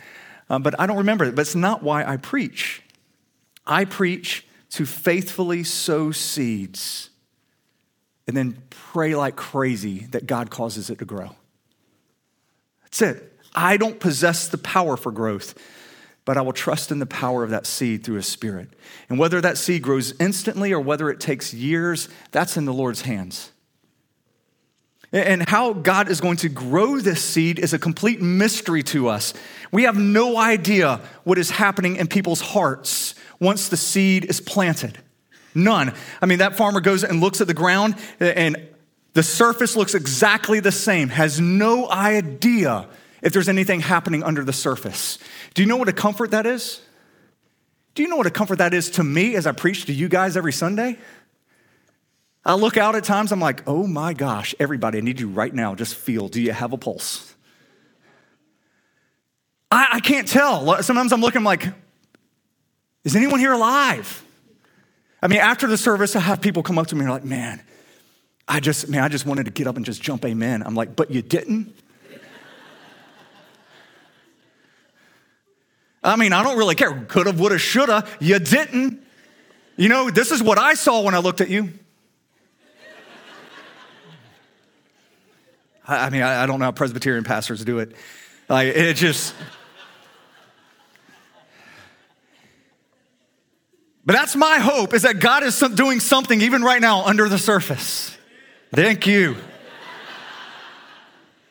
Um, 0.50 0.63
but 0.63 0.80
I 0.80 0.88
don't 0.88 0.98
remember 0.98 1.24
it. 1.24 1.36
But 1.36 1.42
it's 1.42 1.54
not 1.54 1.84
why 1.84 2.04
I 2.04 2.18
preach. 2.18 2.82
I 3.68 3.86
preach 3.86 4.48
to 4.72 4.88
faithfully 4.88 5.63
sow 5.63 6.10
seeds 6.10 7.12
and 8.26 8.36
then 8.36 8.63
pray 8.72 9.13
like 9.13 9.36
crazy 9.36 10.08
that 10.08 10.26
God 10.26 10.50
causes 10.50 10.89
it 10.89 10.98
to 10.98 11.06
grow. 11.06 11.36
That's 12.82 13.04
it. 13.04 13.33
I 13.56 13.78
don't 13.78 14.00
possess 14.00 14.48
the 14.48 14.58
power 14.58 14.98
for 14.98 15.12
growth, 15.12 15.56
but 16.26 16.38
I 16.38 16.42
will 16.42 16.54
trust 16.54 16.92
in 16.92 17.00
the 17.00 17.06
power 17.06 17.44
of 17.44 17.50
that 17.50 17.66
seed 17.66 18.04
through 18.04 18.16
His 18.16 18.28
Spirit. 18.28 18.70
And 19.10 19.20
whether 19.20 19.42
that 19.42 19.58
seed 19.58 19.82
grows 19.82 20.13
instantly 20.20 20.72
or 20.72 20.80
whether 20.80 21.10
it 21.10 21.20
takes 21.20 21.54
years, 21.54 22.10
that's 22.32 22.58
in 22.58 22.66
the 22.66 22.74
Lord's 22.74 23.02
hands. 23.02 23.52
And 25.12 25.48
how 25.48 25.74
God 25.74 26.10
is 26.10 26.22
going 26.22 26.38
to 26.38 26.50
grow 26.50 27.00
this 27.00 27.24
seed 27.24 27.60
is 27.60 27.74
a 27.74 27.80
complete 27.80 28.20
mystery 28.20 28.82
to 28.84 29.10
us. 29.10 29.36
We 29.72 29.84
have 29.84 29.96
no 29.96 30.38
idea 30.38 31.02
what 31.24 31.38
is 31.38 31.52
happening 31.52 31.98
in 31.98 32.08
people's 32.08 32.42
hearts 32.42 33.13
once 33.39 33.70
the 33.70 33.78
seed 33.78 34.26
is 34.26 34.42
planted. 34.42 34.98
None. 35.54 35.94
I 36.20 36.26
mean, 36.26 36.39
that 36.39 36.56
farmer 36.56 36.82
goes 36.82 37.04
and 37.04 37.22
looks 37.22 37.42
at 37.42 37.48
the 37.48 37.54
ground, 37.54 37.96
and 38.20 38.58
the 39.13 39.22
surface 39.22 39.76
looks 39.76 39.94
exactly 39.94 40.60
the 40.60 40.72
same, 40.72 41.10
has 41.10 41.39
no 41.39 41.88
idea 41.88 42.88
if 43.24 43.32
there's 43.34 43.50
anything 43.50 43.80
happening 43.80 44.22
under 44.22 44.44
the 44.44 44.54
surface. 44.54 45.18
Do 45.56 45.64
you 45.64 45.68
know 45.68 45.78
what 45.78 45.90
a 45.90 45.94
comfort 45.94 46.32
that 46.32 46.46
is? 46.46 46.82
Do 47.96 48.04
you 48.04 48.10
know 48.10 48.18
what 48.18 48.28
a 48.28 48.32
comfort 48.32 48.58
that 48.58 48.74
is 48.74 48.92
to 48.92 49.04
me 49.04 49.36
as 49.36 49.48
I 49.48 49.54
preach 49.54 49.86
to 49.86 49.94
you 49.94 50.10
guys 50.10 50.36
every 50.36 50.54
Sunday? 50.54 50.98
I 52.46 52.56
look 52.56 52.76
out 52.76 52.96
at 52.96 53.06
times, 53.06 53.32
I'm 53.32 53.40
like, 53.40 53.64
oh 53.66 53.88
my 53.88 54.14
gosh, 54.14 54.54
everybody, 54.60 54.98
I 54.98 55.02
need 55.02 55.22
you 55.22 55.30
right 55.30 55.54
now. 55.54 55.74
Just 55.74 55.96
feel, 55.96 56.28
do 56.28 56.42
you 56.42 56.52
have 56.52 56.74
a 56.74 56.78
pulse? 56.78 57.34
I, 59.72 59.88
I 59.94 60.00
can't 60.02 60.28
tell. 60.28 60.84
Sometimes 60.84 61.14
I'm 61.14 61.22
looking, 61.22 61.38
I'm 61.38 61.46
like, 61.46 61.68
is 63.06 63.16
anyone 63.16 63.40
here 63.40 63.54
alive? 63.54 64.22
I 65.22 65.28
mean, 65.28 65.40
after 65.40 65.68
the 65.68 65.78
service, 65.78 66.18
I 66.18 66.20
have 66.20 66.42
people 66.42 66.64
come 66.64 66.78
up 66.78 66.88
to 66.88 66.96
me 66.96 67.02
and 67.02 67.10
are 67.10 67.14
like, 67.14 67.24
man, 67.24 67.62
I 68.46 68.60
just, 68.60 68.90
man, 68.90 69.04
I 69.04 69.08
just 69.08 69.26
wanted 69.26 69.46
to 69.46 69.52
get 69.52 69.68
up 69.68 69.78
and 69.78 69.86
just 69.86 70.02
jump 70.02 70.26
amen. 70.26 70.64
I'm 70.64 70.76
like, 70.76 70.98
but 70.98 71.12
you 71.12 71.22
didn't? 71.22 71.74
I 76.04 76.16
mean, 76.18 76.34
I 76.34 76.44
don't 76.44 76.58
really 76.58 76.76
care. 76.76 77.06
Coulda, 77.08 77.32
woulda, 77.32 77.58
shoulda. 77.58 78.06
You 78.20 78.39
didn't. 78.39 79.02
You 79.78 79.89
know, 79.89 80.10
this 80.10 80.32
is 80.32 80.44
what 80.44 80.58
I 80.58 80.74
saw 80.74 81.02
when 81.02 81.16
I 81.16 81.20
looked 81.20 81.42
at 81.42 81.50
you. 81.50 81.70
I, 85.86 86.10
mean, 86.10 86.22
I, 86.22 86.46
don't 86.46 86.60
know 86.60 86.66
how 86.66 86.72
Presbyterian 86.72 87.24
pastors 87.24 87.63
do 87.66 87.80
it. 87.80 87.94
Like, 88.48 88.68
it 88.68 88.96
just. 88.96 89.34
But 94.06 94.13
that's 94.13 94.36
my 94.36 94.60
hope 94.60 94.94
is 94.94 95.02
that 95.04 95.20
God 95.20 95.44
is 95.44 95.60
doing 95.76 96.00
something 96.00 96.42
even 96.42 96.62
right 96.62 96.82
now 96.82 97.06
under 97.06 97.28
the 97.28 97.38
surface. 97.38 98.18
Thank 98.74 99.08
you. 99.08 99.36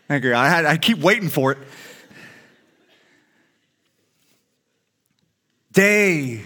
Thank 0.08 0.24
you. 0.24 0.32
I, 0.32 0.72
I 0.72 0.76
keep 0.76 0.98
waiting 0.98 1.28
for 1.28 1.52
it. 1.52 1.58
Day 5.72 6.42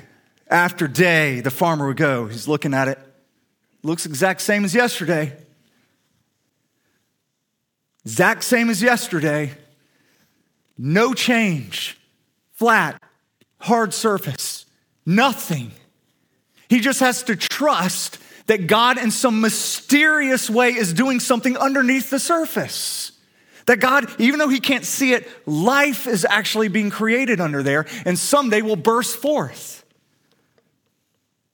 after 0.48 0.86
day, 0.86 1.40
the 1.40 1.50
farmer 1.50 1.88
would 1.88 1.96
go. 1.96 2.26
He's 2.26 2.46
looking 2.46 2.72
at 2.72 2.88
it. 2.88 2.98
Looks 3.82 4.06
exact 4.06 4.40
same 4.40 4.64
as 4.64 4.74
yesterday. 4.74 5.36
Exact 8.04 8.44
same 8.44 8.70
as 8.70 8.80
yesterday. 8.82 9.52
No 10.78 11.12
change. 11.12 11.98
Flat, 12.52 13.02
hard 13.58 13.92
surface. 13.92 14.64
Nothing. 15.04 15.72
He 16.68 16.80
just 16.80 17.00
has 17.00 17.24
to 17.24 17.36
trust 17.36 18.18
that 18.46 18.68
God, 18.68 18.98
in 18.98 19.10
some 19.10 19.40
mysterious 19.40 20.48
way, 20.48 20.70
is 20.70 20.92
doing 20.92 21.18
something 21.18 21.56
underneath 21.56 22.10
the 22.10 22.20
surface. 22.20 23.12
That 23.66 23.80
God, 23.80 24.08
even 24.20 24.38
though 24.38 24.48
he 24.48 24.60
can't 24.60 24.84
see 24.84 25.12
it, 25.12 25.28
life 25.46 26.06
is 26.06 26.24
actually 26.28 26.68
being 26.68 26.90
created 26.90 27.40
under 27.40 27.62
there 27.62 27.86
and 28.04 28.18
someday 28.18 28.62
will 28.62 28.76
burst 28.76 29.16
forth. 29.16 29.84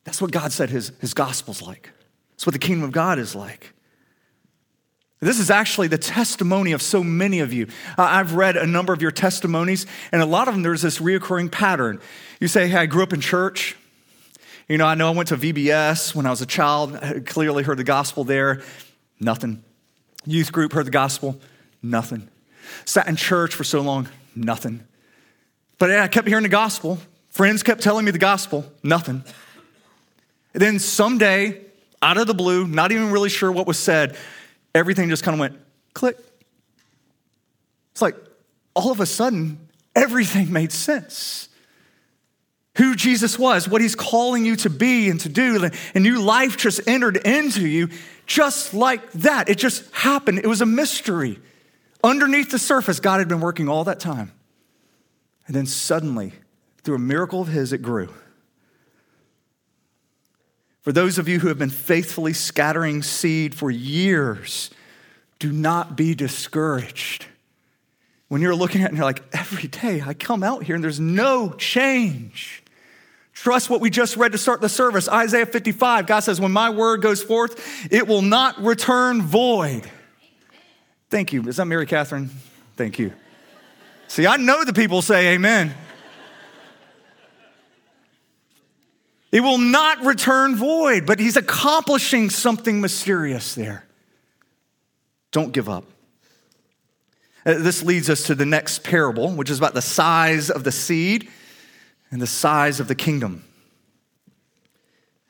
That's 0.05 0.21
what 0.21 0.31
God 0.31 0.53
said 0.53 0.71
his, 0.71 0.93
his 1.01 1.15
gospel's 1.15 1.63
like. 1.63 1.91
That's 2.33 2.47
what 2.47 2.53
the 2.53 2.59
kingdom 2.59 2.85
of 2.85 2.93
God 2.93 3.19
is 3.19 3.35
like. 3.35 3.73
This 5.21 5.39
is 5.39 5.51
actually 5.51 5.87
the 5.87 5.99
testimony 5.99 6.73
of 6.73 6.83
so 6.83 7.05
many 7.05 7.39
of 7.39 7.53
you. 7.53 7.69
I've 7.97 8.35
read 8.35 8.57
a 8.57 8.67
number 8.67 8.93
of 8.93 9.01
your 9.01 9.13
testimonies, 9.13 9.87
and 10.11 10.21
a 10.21 10.27
lot 10.27 10.49
of 10.49 10.55
them, 10.55 10.65
there's 10.65 10.83
this 10.83 10.99
reoccurring 10.99 11.53
pattern. 11.53 12.01
You 12.41 12.49
say, 12.49 12.67
Hey, 12.67 12.79
I 12.79 12.87
grew 12.87 13.05
up 13.05 13.13
in 13.13 13.21
church. 13.21 13.77
You 14.69 14.79
know, 14.79 14.87
I 14.87 14.97
know 14.97 15.09
I 15.09 15.11
went 15.13 15.29
to 15.29 15.37
VBS 15.37 16.15
when 16.15 16.27
I 16.27 16.31
was 16.31 16.43
a 16.43 16.47
child, 16.47 16.97
I 16.97 17.21
clearly 17.21 17.63
heard 17.63 17.79
the 17.79 17.85
gospel 17.85 18.25
there. 18.25 18.63
Nothing. 19.21 19.63
Youth 20.27 20.51
group 20.51 20.73
heard 20.73 20.87
the 20.87 20.91
gospel. 20.91 21.39
Nothing. 21.83 22.29
Sat 22.85 23.09
in 23.09 23.17
church 23.17 23.55
for 23.55 23.65
so 23.65 23.81
long. 23.81 24.09
Nothing. 24.35 24.85
But 25.79 25.91
I 25.91 26.09
kept 26.09 26.29
hearing 26.29 26.45
the 26.45 26.49
gospel. 26.49 26.99
Friends 27.31 27.63
kept 27.63 27.83
telling 27.83 28.05
me 28.05 28.11
the 28.11 28.19
gospel. 28.19 28.65
Nothing. 28.83 29.25
And 30.55 30.63
then 30.63 30.79
someday, 30.79 31.61
out 32.01 32.19
of 32.19 32.27
the 32.27 32.35
blue, 32.35 32.67
not 32.67 32.93
even 32.93 33.11
really 33.11 33.31
sure 33.31 33.51
what 33.51 33.67
was 33.67 33.79
said, 33.79 34.17
everything 34.75 35.09
just 35.09 35.25
kind 35.25 35.35
of 35.35 35.41
went 35.41 35.57
click. 35.95 36.19
It's 37.93 38.03
like 38.03 38.17
all 38.75 38.91
of 38.91 39.01
a 39.01 39.07
sudden, 39.07 39.69
everything 39.95 40.53
made 40.53 40.73
sense. 40.73 41.49
Who 42.77 42.95
Jesus 42.95 43.39
was, 43.39 43.69
what 43.69 43.83
he's 43.83 43.95
calling 43.95 44.47
you 44.47 44.57
to 44.57 44.71
be 44.71 45.11
and 45.11 45.21
to 45.21 45.29
do, 45.29 45.69
and 45.95 46.03
new 46.03 46.21
life 46.21 46.57
just 46.57 46.87
entered 46.89 47.17
into 47.19 47.67
you 47.67 47.91
just 48.27 48.73
like 48.73 49.13
that. 49.13 49.51
It 49.51 49.59
just 49.59 49.93
happened. 49.93 50.39
It 50.39 50.47
was 50.47 50.63
a 50.63 50.67
mystery. 50.67 51.39
Underneath 52.05 52.51
the 52.51 52.59
surface, 52.59 53.01
God 53.01 53.19
had 53.19 53.29
been 53.29 53.41
working 53.41 53.69
all 53.69 53.85
that 53.85 54.01
time. 54.01 54.33
And 55.47 55.55
then 55.55 55.67
suddenly, 55.67 56.33
through 56.83 56.97
a 56.97 57.01
miracle 57.01 57.41
of 57.41 57.49
his, 57.49 57.73
it 57.73 57.79
grew. 57.79 58.09
For 60.83 60.93
those 60.93 61.19
of 61.19 61.29
you 61.29 61.39
who 61.39 61.49
have 61.49 61.59
been 61.59 61.71
faithfully 61.71 62.33
scattering 62.33 63.03
seed 63.03 63.55
for 63.55 63.71
years, 63.71 64.71
do 65.39 65.53
not 65.53 65.97
be 65.97 66.15
discouraged. 66.15 67.27
When 68.29 68.43
you're 68.43 68.55
looking 68.55 68.81
at 68.81 68.87
it 68.87 68.89
and 68.89 68.97
you're 68.97 69.05
like, 69.05 69.23
every 69.33 69.69
day 69.69 70.03
I 70.05 70.15
come 70.15 70.43
out 70.43 70.65
here 70.65 70.75
and 70.75 70.83
there's 70.83 70.99
no 70.99 71.53
change. 71.53 72.63
Trust 73.33 73.71
what 73.71 73.81
we 73.81 73.91
just 73.91 74.17
read 74.17 74.33
to 74.33 74.39
start 74.39 74.61
the 74.61 74.69
service. 74.69 75.09
Isaiah 75.09 75.47
55, 75.47 76.07
God 76.07 76.21
says, 76.21 76.41
When 76.41 76.53
my 76.53 76.71
word 76.71 77.01
goes 77.01 77.23
forth, 77.23 77.93
it 77.93 78.07
will 78.07 78.23
not 78.23 78.61
return 78.61 79.23
void. 79.23 79.89
Thank 81.13 81.35
you. 81.35 81.47
Is 81.47 81.57
that 81.57 81.67
Mary 81.67 81.85
Catherine? 81.85 82.31
Thank 82.75 82.99
you. 82.99 83.13
See, 84.09 84.27
I 84.27 84.39
know 84.39 84.65
the 84.65 84.73
people 84.73 85.03
say 85.03 85.35
amen. 85.35 85.75
It 89.31 89.41
will 89.43 89.59
not 89.59 90.03
return 90.07 90.57
void, 90.57 91.05
but 91.05 91.21
he's 91.21 91.37
accomplishing 91.37 92.31
something 92.31 92.81
mysterious 92.81 93.55
there. 93.55 93.85
Don't 95.33 95.53
give 95.53 95.69
up. 95.69 95.85
Uh, 97.45 97.59
this 97.59 97.83
leads 97.83 98.09
us 98.09 98.23
to 98.29 98.35
the 98.35 98.47
next 98.47 98.83
parable, 98.83 99.33
which 99.33 99.51
is 99.51 99.59
about 99.59 99.75
the 99.75 99.83
size 99.83 100.49
of 100.49 100.65
the 100.65 100.73
seed 100.73 101.29
and 102.11 102.23
the 102.23 102.27
size 102.27 102.81
of 102.81 102.89
the 102.89 102.95
kingdom. 102.95 103.45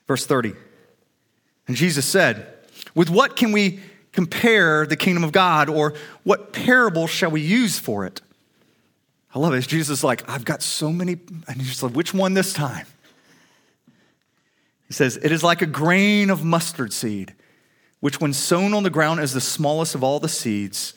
Verse 0.06 0.26
30. 0.26 0.52
And 1.66 1.76
Jesus 1.76 2.06
said, 2.06 2.46
With 2.94 3.10
what 3.10 3.34
can 3.34 3.50
we 3.50 3.80
compare 4.12 4.87
the 4.87 4.96
kingdom 4.96 5.25
of 5.25 5.33
God, 5.33 5.68
or 5.68 5.94
what 6.22 6.53
parable 6.53 7.07
shall 7.07 7.31
we 7.31 7.40
use 7.40 7.79
for 7.79 8.05
it? 8.07 8.20
I 9.35 9.38
love 9.38 9.55
it. 9.55 9.66
Jesus 9.66 9.98
is 9.98 10.05
like, 10.05 10.29
I've 10.29 10.44
got 10.44 10.62
so 10.62 10.92
many. 10.92 11.16
And 11.48 11.61
he's 11.61 11.83
like, 11.83 11.94
Which 11.94 12.12
one 12.12 12.35
this 12.35 12.53
time? 12.53 12.87
He 14.87 14.92
says, 14.92 15.16
It 15.16 15.33
is 15.33 15.42
like 15.42 15.62
a 15.62 15.66
grain 15.66 16.29
of 16.29 16.44
mustard 16.44 16.92
seed, 16.92 17.35
which 18.01 18.20
when 18.20 18.33
sown 18.33 18.75
on 18.75 18.83
the 18.83 18.90
ground 18.90 19.20
is 19.20 19.33
the 19.33 19.40
smallest 19.40 19.94
of 19.94 20.05
all 20.05 20.20
the 20.20 20.29
seeds. 20.29 20.94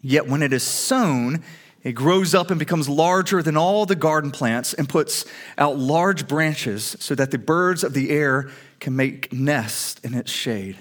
Yet 0.00 0.28
when 0.28 0.42
it 0.42 0.52
is 0.52 0.62
sown, 0.62 1.42
it 1.82 1.92
grows 1.92 2.34
up 2.34 2.50
and 2.50 2.58
becomes 2.58 2.88
larger 2.88 3.42
than 3.42 3.56
all 3.56 3.86
the 3.86 3.96
garden 3.96 4.30
plants 4.30 4.74
and 4.74 4.88
puts 4.88 5.24
out 5.56 5.78
large 5.78 6.28
branches 6.28 6.96
so 7.00 7.14
that 7.14 7.30
the 7.30 7.38
birds 7.38 7.82
of 7.82 7.94
the 7.94 8.10
air 8.10 8.50
can 8.78 8.94
make 8.94 9.32
nests 9.32 10.00
in 10.04 10.14
its 10.14 10.30
shade. 10.30 10.76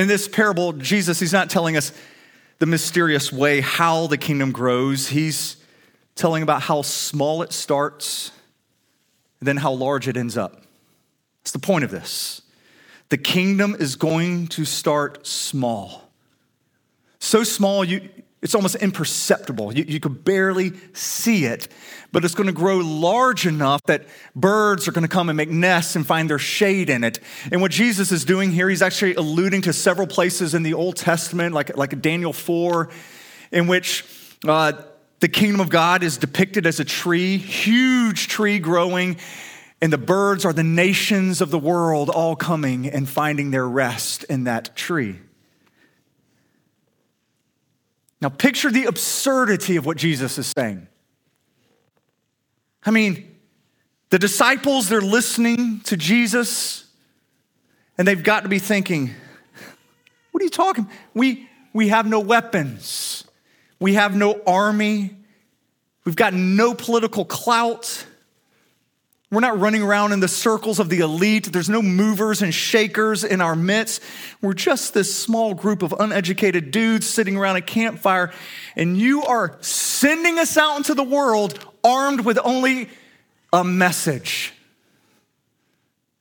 In 0.00 0.08
this 0.08 0.28
parable, 0.28 0.72
Jesus, 0.72 1.20
he's 1.20 1.32
not 1.32 1.50
telling 1.50 1.76
us 1.76 1.92
the 2.58 2.66
mysterious 2.66 3.32
way 3.32 3.60
how 3.60 4.06
the 4.06 4.18
kingdom 4.18 4.52
grows. 4.52 5.08
He's 5.08 5.56
telling 6.14 6.42
about 6.42 6.62
how 6.62 6.82
small 6.82 7.42
it 7.42 7.52
starts, 7.52 8.30
then 9.40 9.56
how 9.56 9.72
large 9.72 10.08
it 10.08 10.16
ends 10.16 10.36
up. 10.36 10.62
That's 11.42 11.52
the 11.52 11.58
point 11.58 11.84
of 11.84 11.90
this. 11.90 12.42
The 13.10 13.18
kingdom 13.18 13.76
is 13.78 13.96
going 13.96 14.48
to 14.48 14.64
start 14.64 15.26
small. 15.26 16.10
So 17.18 17.44
small, 17.44 17.84
you, 17.84 18.08
it's 18.44 18.54
almost 18.54 18.76
imperceptible. 18.76 19.74
You, 19.74 19.84
you 19.88 20.00
could 20.00 20.22
barely 20.22 20.72
see 20.92 21.46
it, 21.46 21.66
but 22.12 22.26
it's 22.26 22.34
going 22.34 22.46
to 22.46 22.52
grow 22.52 22.76
large 22.76 23.46
enough 23.46 23.80
that 23.86 24.06
birds 24.36 24.86
are 24.86 24.92
going 24.92 25.02
to 25.02 25.08
come 25.08 25.30
and 25.30 25.36
make 25.36 25.48
nests 25.48 25.96
and 25.96 26.06
find 26.06 26.28
their 26.28 26.38
shade 26.38 26.90
in 26.90 27.04
it. 27.04 27.20
And 27.50 27.62
what 27.62 27.70
Jesus 27.70 28.12
is 28.12 28.26
doing 28.26 28.52
here, 28.52 28.68
he's 28.68 28.82
actually 28.82 29.14
alluding 29.14 29.62
to 29.62 29.72
several 29.72 30.06
places 30.06 30.52
in 30.52 30.62
the 30.62 30.74
Old 30.74 30.96
Testament, 30.96 31.54
like, 31.54 31.74
like 31.74 32.02
Daniel 32.02 32.34
4, 32.34 32.90
in 33.50 33.66
which 33.66 34.04
uh, 34.46 34.72
the 35.20 35.28
kingdom 35.28 35.60
of 35.60 35.70
God 35.70 36.02
is 36.02 36.18
depicted 36.18 36.66
as 36.66 36.78
a 36.78 36.84
tree, 36.84 37.38
huge 37.38 38.28
tree 38.28 38.58
growing, 38.58 39.16
and 39.80 39.90
the 39.90 39.96
birds 39.96 40.44
are 40.44 40.52
the 40.52 40.62
nations 40.62 41.40
of 41.40 41.50
the 41.50 41.58
world 41.58 42.10
all 42.10 42.36
coming 42.36 42.90
and 42.90 43.08
finding 43.08 43.52
their 43.52 43.66
rest 43.66 44.24
in 44.24 44.44
that 44.44 44.76
tree. 44.76 45.18
Now, 48.24 48.30
picture 48.30 48.70
the 48.70 48.86
absurdity 48.86 49.76
of 49.76 49.84
what 49.84 49.98
Jesus 49.98 50.38
is 50.38 50.50
saying. 50.56 50.88
I 52.82 52.90
mean, 52.90 53.36
the 54.08 54.18
disciples, 54.18 54.88
they're 54.88 55.02
listening 55.02 55.80
to 55.80 55.94
Jesus, 55.98 56.86
and 57.98 58.08
they've 58.08 58.22
got 58.22 58.44
to 58.44 58.48
be 58.48 58.58
thinking, 58.58 59.10
what 60.30 60.40
are 60.40 60.44
you 60.44 60.48
talking? 60.48 60.88
We, 61.12 61.50
we 61.74 61.88
have 61.88 62.06
no 62.06 62.18
weapons, 62.18 63.24
we 63.78 63.92
have 63.92 64.16
no 64.16 64.40
army, 64.46 65.14
we've 66.06 66.16
got 66.16 66.32
no 66.32 66.72
political 66.72 67.26
clout. 67.26 68.06
We're 69.30 69.40
not 69.40 69.58
running 69.58 69.82
around 69.82 70.12
in 70.12 70.20
the 70.20 70.28
circles 70.28 70.78
of 70.78 70.88
the 70.88 71.00
elite. 71.00 71.52
There's 71.52 71.68
no 71.68 71.82
movers 71.82 72.42
and 72.42 72.54
shakers 72.54 73.24
in 73.24 73.40
our 73.40 73.56
midst. 73.56 74.02
We're 74.40 74.52
just 74.52 74.94
this 74.94 75.14
small 75.14 75.54
group 75.54 75.82
of 75.82 75.94
uneducated 75.98 76.70
dudes 76.70 77.06
sitting 77.06 77.36
around 77.36 77.56
a 77.56 77.62
campfire, 77.62 78.32
and 78.76 78.96
you 78.96 79.24
are 79.24 79.56
sending 79.60 80.38
us 80.38 80.56
out 80.56 80.76
into 80.76 80.94
the 80.94 81.02
world 81.02 81.58
armed 81.82 82.20
with 82.20 82.38
only 82.44 82.90
a 83.52 83.64
message 83.64 84.52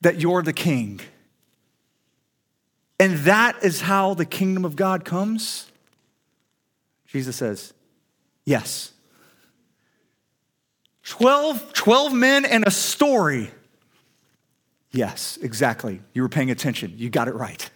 that 0.01 0.19
you're 0.19 0.41
the 0.41 0.53
king. 0.53 0.99
And 2.99 3.17
that 3.19 3.63
is 3.63 3.81
how 3.81 4.13
the 4.13 4.25
kingdom 4.25 4.63
of 4.63 4.75
God 4.75 5.03
comes? 5.03 5.69
Jesus 7.05 7.35
says, 7.35 7.73
Yes. 8.45 8.92
12, 11.03 11.73
12 11.73 12.13
men 12.13 12.45
and 12.45 12.65
a 12.65 12.71
story. 12.71 13.51
Yes, 14.91 15.37
exactly. 15.41 16.01
You 16.13 16.21
were 16.21 16.29
paying 16.29 16.51
attention. 16.51 16.93
You 16.95 17.09
got 17.09 17.27
it 17.27 17.33
right. 17.33 17.69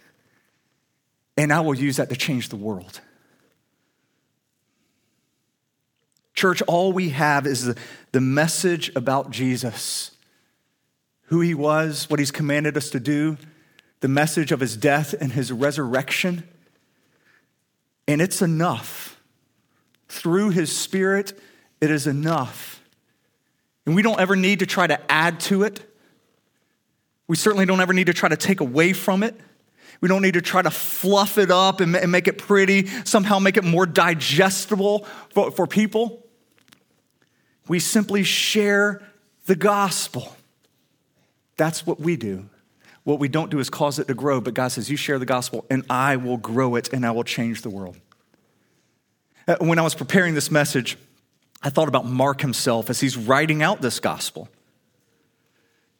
And 1.36 1.52
I 1.52 1.60
will 1.60 1.74
use 1.74 1.96
that 1.96 2.08
to 2.08 2.16
change 2.16 2.48
the 2.48 2.56
world. 2.56 3.00
Church, 6.34 6.62
all 6.62 6.92
we 6.92 7.10
have 7.10 7.46
is 7.46 7.64
the, 7.64 7.76
the 8.12 8.20
message 8.20 8.94
about 8.94 9.30
Jesus 9.30 10.12
who 11.28 11.40
he 11.40 11.54
was, 11.54 12.08
what 12.08 12.18
he's 12.18 12.30
commanded 12.30 12.76
us 12.76 12.88
to 12.90 13.00
do, 13.00 13.36
the 14.00 14.08
message 14.08 14.50
of 14.50 14.60
his 14.60 14.76
death 14.76 15.14
and 15.20 15.32
his 15.32 15.52
resurrection. 15.52 16.48
And 18.06 18.22
it's 18.22 18.40
enough. 18.40 19.20
Through 20.08 20.50
his 20.50 20.74
spirit, 20.74 21.38
it 21.82 21.90
is 21.90 22.06
enough 22.06 22.77
and 23.88 23.94
we 23.94 24.02
don't 24.02 24.20
ever 24.20 24.36
need 24.36 24.58
to 24.58 24.66
try 24.66 24.86
to 24.86 25.00
add 25.10 25.40
to 25.40 25.62
it. 25.62 25.80
We 27.26 27.36
certainly 27.36 27.64
don't 27.64 27.80
ever 27.80 27.94
need 27.94 28.08
to 28.08 28.12
try 28.12 28.28
to 28.28 28.36
take 28.36 28.60
away 28.60 28.92
from 28.92 29.22
it. 29.22 29.34
We 30.02 30.10
don't 30.10 30.20
need 30.20 30.34
to 30.34 30.42
try 30.42 30.60
to 30.60 30.70
fluff 30.70 31.38
it 31.38 31.50
up 31.50 31.80
and 31.80 32.12
make 32.12 32.28
it 32.28 32.36
pretty, 32.36 32.86
somehow 33.06 33.38
make 33.38 33.56
it 33.56 33.64
more 33.64 33.86
digestible 33.86 35.06
for, 35.30 35.50
for 35.52 35.66
people. 35.66 36.22
We 37.66 37.80
simply 37.80 38.24
share 38.24 39.00
the 39.46 39.56
gospel. 39.56 40.36
That's 41.56 41.86
what 41.86 41.98
we 41.98 42.16
do. 42.16 42.50
What 43.04 43.18
we 43.18 43.28
don't 43.28 43.50
do 43.50 43.58
is 43.58 43.70
cause 43.70 43.98
it 43.98 44.06
to 44.08 44.14
grow, 44.14 44.42
but 44.42 44.52
God 44.52 44.68
says, 44.68 44.90
You 44.90 44.98
share 44.98 45.18
the 45.18 45.24
gospel, 45.24 45.64
and 45.70 45.82
I 45.88 46.16
will 46.16 46.36
grow 46.36 46.74
it, 46.74 46.92
and 46.92 47.06
I 47.06 47.12
will 47.12 47.24
change 47.24 47.62
the 47.62 47.70
world. 47.70 47.96
Uh, 49.46 49.56
when 49.60 49.78
I 49.78 49.82
was 49.82 49.94
preparing 49.94 50.34
this 50.34 50.50
message, 50.50 50.98
I 51.62 51.70
thought 51.70 51.88
about 51.88 52.06
Mark 52.06 52.40
himself 52.40 52.88
as 52.88 53.00
he's 53.00 53.16
writing 53.16 53.62
out 53.62 53.80
this 53.80 53.98
gospel. 54.00 54.48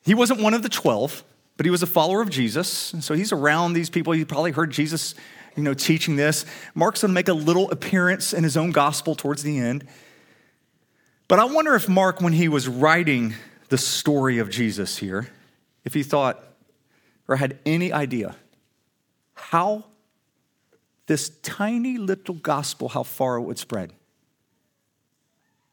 He 0.03 0.14
wasn't 0.14 0.40
one 0.40 0.55
of 0.55 0.62
the 0.62 0.68
12, 0.68 1.25
but 1.57 1.66
he 1.66 1.71
was 1.71 1.83
a 1.83 1.87
follower 1.87 2.23
of 2.23 2.31
Jesus. 2.31 2.92
And 2.92 3.03
so 3.03 3.14
he's 3.14 3.33
around 3.33 3.73
these 3.73 3.90
people. 3.90 4.12
He 4.12 4.25
probably 4.25 4.53
heard 4.53 4.71
Jesus, 4.71 5.14
you 5.57 5.62
know, 5.62 5.75
teaching 5.75 6.16
this. 6.16 6.47
Mark's 6.75 7.03
going 7.03 7.11
to 7.11 7.14
make 7.14 7.29
a 7.29 7.35
little 7.35 7.71
appearance 7.71 8.33
in 8.33 8.44
his 8.44 8.57
own 8.57 8.71
gospel 8.71 9.14
towards 9.14 9.42
the 9.42 9.59
end. 9.59 9.87
But 11.27 11.40
I 11.40 11.44
wonder 11.44 11.75
if 11.75 11.88
Mark, 11.88 12.21
when 12.21 12.33
he 12.33 12.49
was 12.49 12.68
writing 12.68 13.35
the 13.68 13.79
story 13.79 14.38
of 14.38 14.49
Jesus 14.49 14.99
here, 14.99 15.29
if 15.85 15.92
he 15.92 16.03
thought 16.03 16.42
or 17.27 17.37
had 17.37 17.59
any 17.66 17.92
idea 17.92 18.37
how 19.35 19.85
this 21.07 21.31
tiny 21.42 21.99
little 21.99 22.35
gospel, 22.35 22.88
how 22.88 23.03
far 23.03 23.37
it 23.37 23.42
would 23.42 23.59
spread 23.59 23.92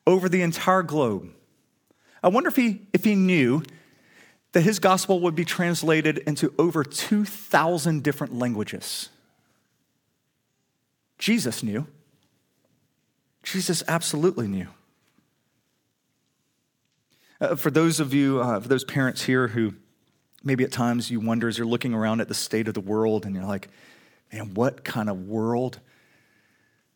over 0.07 0.29
the 0.29 0.41
entire 0.41 0.83
globe. 0.83 1.31
I 2.23 2.29
wonder 2.29 2.49
if 2.49 2.55
he, 2.55 2.81
if 2.93 3.03
he 3.03 3.15
knew 3.15 3.63
that 4.53 4.61
his 4.61 4.79
gospel 4.79 5.19
would 5.19 5.35
be 5.35 5.45
translated 5.45 6.19
into 6.19 6.53
over 6.57 6.83
2,000 6.83 8.03
different 8.03 8.33
languages. 8.33 9.09
Jesus 11.17 11.61
knew. 11.61 11.87
Jesus 13.43 13.83
absolutely 13.87 14.47
knew. 14.47 14.67
Uh, 17.39 17.55
for 17.55 17.69
those 17.69 17.99
of 17.99 18.13
you, 18.13 18.39
uh, 18.39 18.59
for 18.59 18.67
those 18.67 18.83
parents 18.83 19.23
here 19.23 19.49
who 19.49 19.73
maybe 20.43 20.63
at 20.63 20.71
times 20.71 21.11
you 21.11 21.19
wonder 21.19 21.47
as 21.47 21.57
you're 21.57 21.67
looking 21.67 21.93
around 21.93 22.21
at 22.21 22.27
the 22.27 22.33
state 22.33 22.67
of 22.67 22.73
the 22.73 22.81
world 22.81 23.25
and 23.25 23.35
you're 23.35 23.45
like, 23.45 23.69
man, 24.31 24.53
what 24.53 24.83
kind 24.83 25.09
of 25.09 25.27
world 25.27 25.79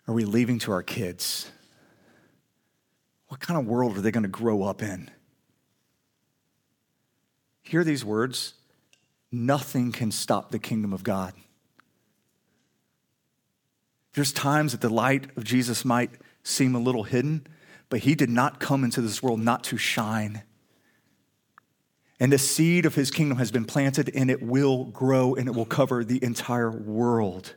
are 0.08 0.13
we 0.13 0.24
leaving 0.24 0.60
to 0.60 0.72
our 0.72 0.84
kids? 0.84 1.52
What 3.30 3.39
kind 3.39 3.60
of 3.60 3.65
world 3.65 3.98
are 3.98 4.02
they 4.02 4.12
going 4.12 4.24
to 4.24 4.30
grow 4.30 4.63
up 4.63 4.82
in? 4.82 5.10
Hear 7.62 7.84
these 7.84 8.04
words 8.04 8.56
nothing 9.32 9.92
can 9.92 10.12
stop 10.12 10.50
the 10.50 10.58
kingdom 10.58 10.92
of 10.92 11.04
God. 11.04 11.34
There's 14.13 14.34
times 14.34 14.72
that 14.72 14.82
the 14.82 14.89
light 14.89 15.28
of 15.38 15.44
Jesus 15.44 15.86
might 15.86 16.10
seem 16.42 16.74
a 16.74 16.80
little 16.80 17.04
hidden, 17.04 17.46
but 17.89 18.00
he 18.00 18.15
did 18.15 18.32
not 18.32 18.60
come 18.60 18.84
into 18.84 19.02
this 19.02 19.22
world 19.22 19.39
not 19.39 19.63
to 19.65 19.78
shine. 19.78 20.42
And 22.20 22.32
the 22.32 22.39
seed 22.39 22.88
of 22.88 22.96
his 22.96 23.12
kingdom 23.12 23.38
has 23.38 23.52
been 23.52 23.65
planted 23.65 24.12
and 24.15 24.32
it 24.32 24.42
will 24.42 24.86
grow 24.86 25.36
and 25.36 25.48
it 25.48 25.54
will 25.54 25.65
cover 25.65 26.04
the 26.04 26.22
entire 26.24 26.72
world. 26.72 27.54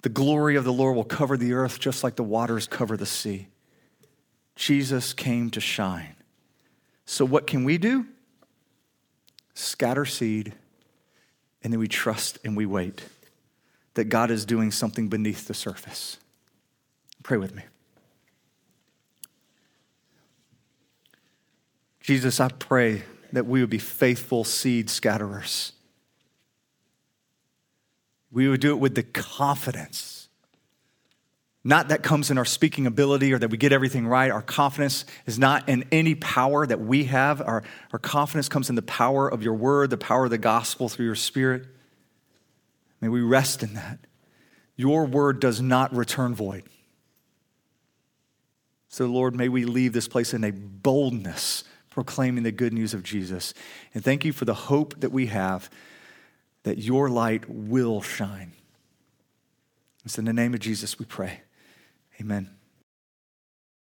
The 0.00 0.08
glory 0.08 0.56
of 0.56 0.64
the 0.64 0.72
Lord 0.72 0.96
will 0.96 1.04
cover 1.04 1.36
the 1.36 1.52
earth 1.52 1.78
just 1.78 2.02
like 2.02 2.16
the 2.16 2.24
waters 2.24 2.66
cover 2.66 2.96
the 2.96 3.04
sea. 3.04 3.48
Jesus 4.56 5.12
came 5.12 5.50
to 5.50 5.60
shine. 5.60 6.16
So, 7.04 7.24
what 7.24 7.46
can 7.46 7.62
we 7.62 7.78
do? 7.78 8.06
Scatter 9.54 10.06
seed, 10.06 10.54
and 11.62 11.72
then 11.72 11.78
we 11.78 11.88
trust 11.88 12.38
and 12.44 12.56
we 12.56 12.66
wait 12.66 13.04
that 13.94 14.04
God 14.04 14.30
is 14.30 14.44
doing 14.44 14.70
something 14.70 15.08
beneath 15.08 15.46
the 15.46 15.54
surface. 15.54 16.18
Pray 17.22 17.36
with 17.38 17.54
me. 17.54 17.62
Jesus, 22.00 22.40
I 22.40 22.48
pray 22.48 23.02
that 23.32 23.46
we 23.46 23.60
would 23.60 23.70
be 23.70 23.78
faithful 23.78 24.44
seed 24.44 24.88
scatterers. 24.88 25.72
We 28.30 28.48
would 28.48 28.60
do 28.60 28.70
it 28.70 28.78
with 28.78 28.94
the 28.94 29.02
confidence 29.02 30.15
Not 31.66 31.88
that 31.88 32.04
comes 32.04 32.30
in 32.30 32.38
our 32.38 32.44
speaking 32.44 32.86
ability 32.86 33.32
or 33.32 33.40
that 33.40 33.50
we 33.50 33.56
get 33.56 33.72
everything 33.72 34.06
right. 34.06 34.30
Our 34.30 34.40
confidence 34.40 35.04
is 35.26 35.36
not 35.36 35.68
in 35.68 35.84
any 35.90 36.14
power 36.14 36.64
that 36.64 36.78
we 36.78 37.06
have. 37.06 37.40
Our, 37.40 37.64
our 37.92 37.98
confidence 37.98 38.48
comes 38.48 38.68
in 38.68 38.76
the 38.76 38.82
power 38.82 39.28
of 39.28 39.42
your 39.42 39.54
word, 39.54 39.90
the 39.90 39.96
power 39.96 40.26
of 40.26 40.30
the 40.30 40.38
gospel 40.38 40.88
through 40.88 41.06
your 41.06 41.16
spirit. 41.16 41.66
May 43.00 43.08
we 43.08 43.20
rest 43.20 43.64
in 43.64 43.74
that. 43.74 43.98
Your 44.76 45.06
word 45.06 45.40
does 45.40 45.60
not 45.60 45.92
return 45.92 46.36
void. 46.36 46.62
So, 48.88 49.06
Lord, 49.06 49.34
may 49.34 49.48
we 49.48 49.64
leave 49.64 49.92
this 49.92 50.06
place 50.06 50.32
in 50.32 50.44
a 50.44 50.52
boldness 50.52 51.64
proclaiming 51.90 52.44
the 52.44 52.52
good 52.52 52.72
news 52.74 52.94
of 52.94 53.02
Jesus. 53.02 53.54
And 53.92 54.04
thank 54.04 54.24
you 54.24 54.32
for 54.32 54.44
the 54.44 54.54
hope 54.54 55.00
that 55.00 55.10
we 55.10 55.26
have 55.26 55.68
that 56.62 56.78
your 56.78 57.10
light 57.10 57.50
will 57.50 58.02
shine. 58.02 58.52
It's 60.04 60.16
in 60.16 60.26
the 60.26 60.32
name 60.32 60.54
of 60.54 60.60
Jesus 60.60 61.00
we 61.00 61.06
pray. 61.06 61.40
Amen. 62.20 62.55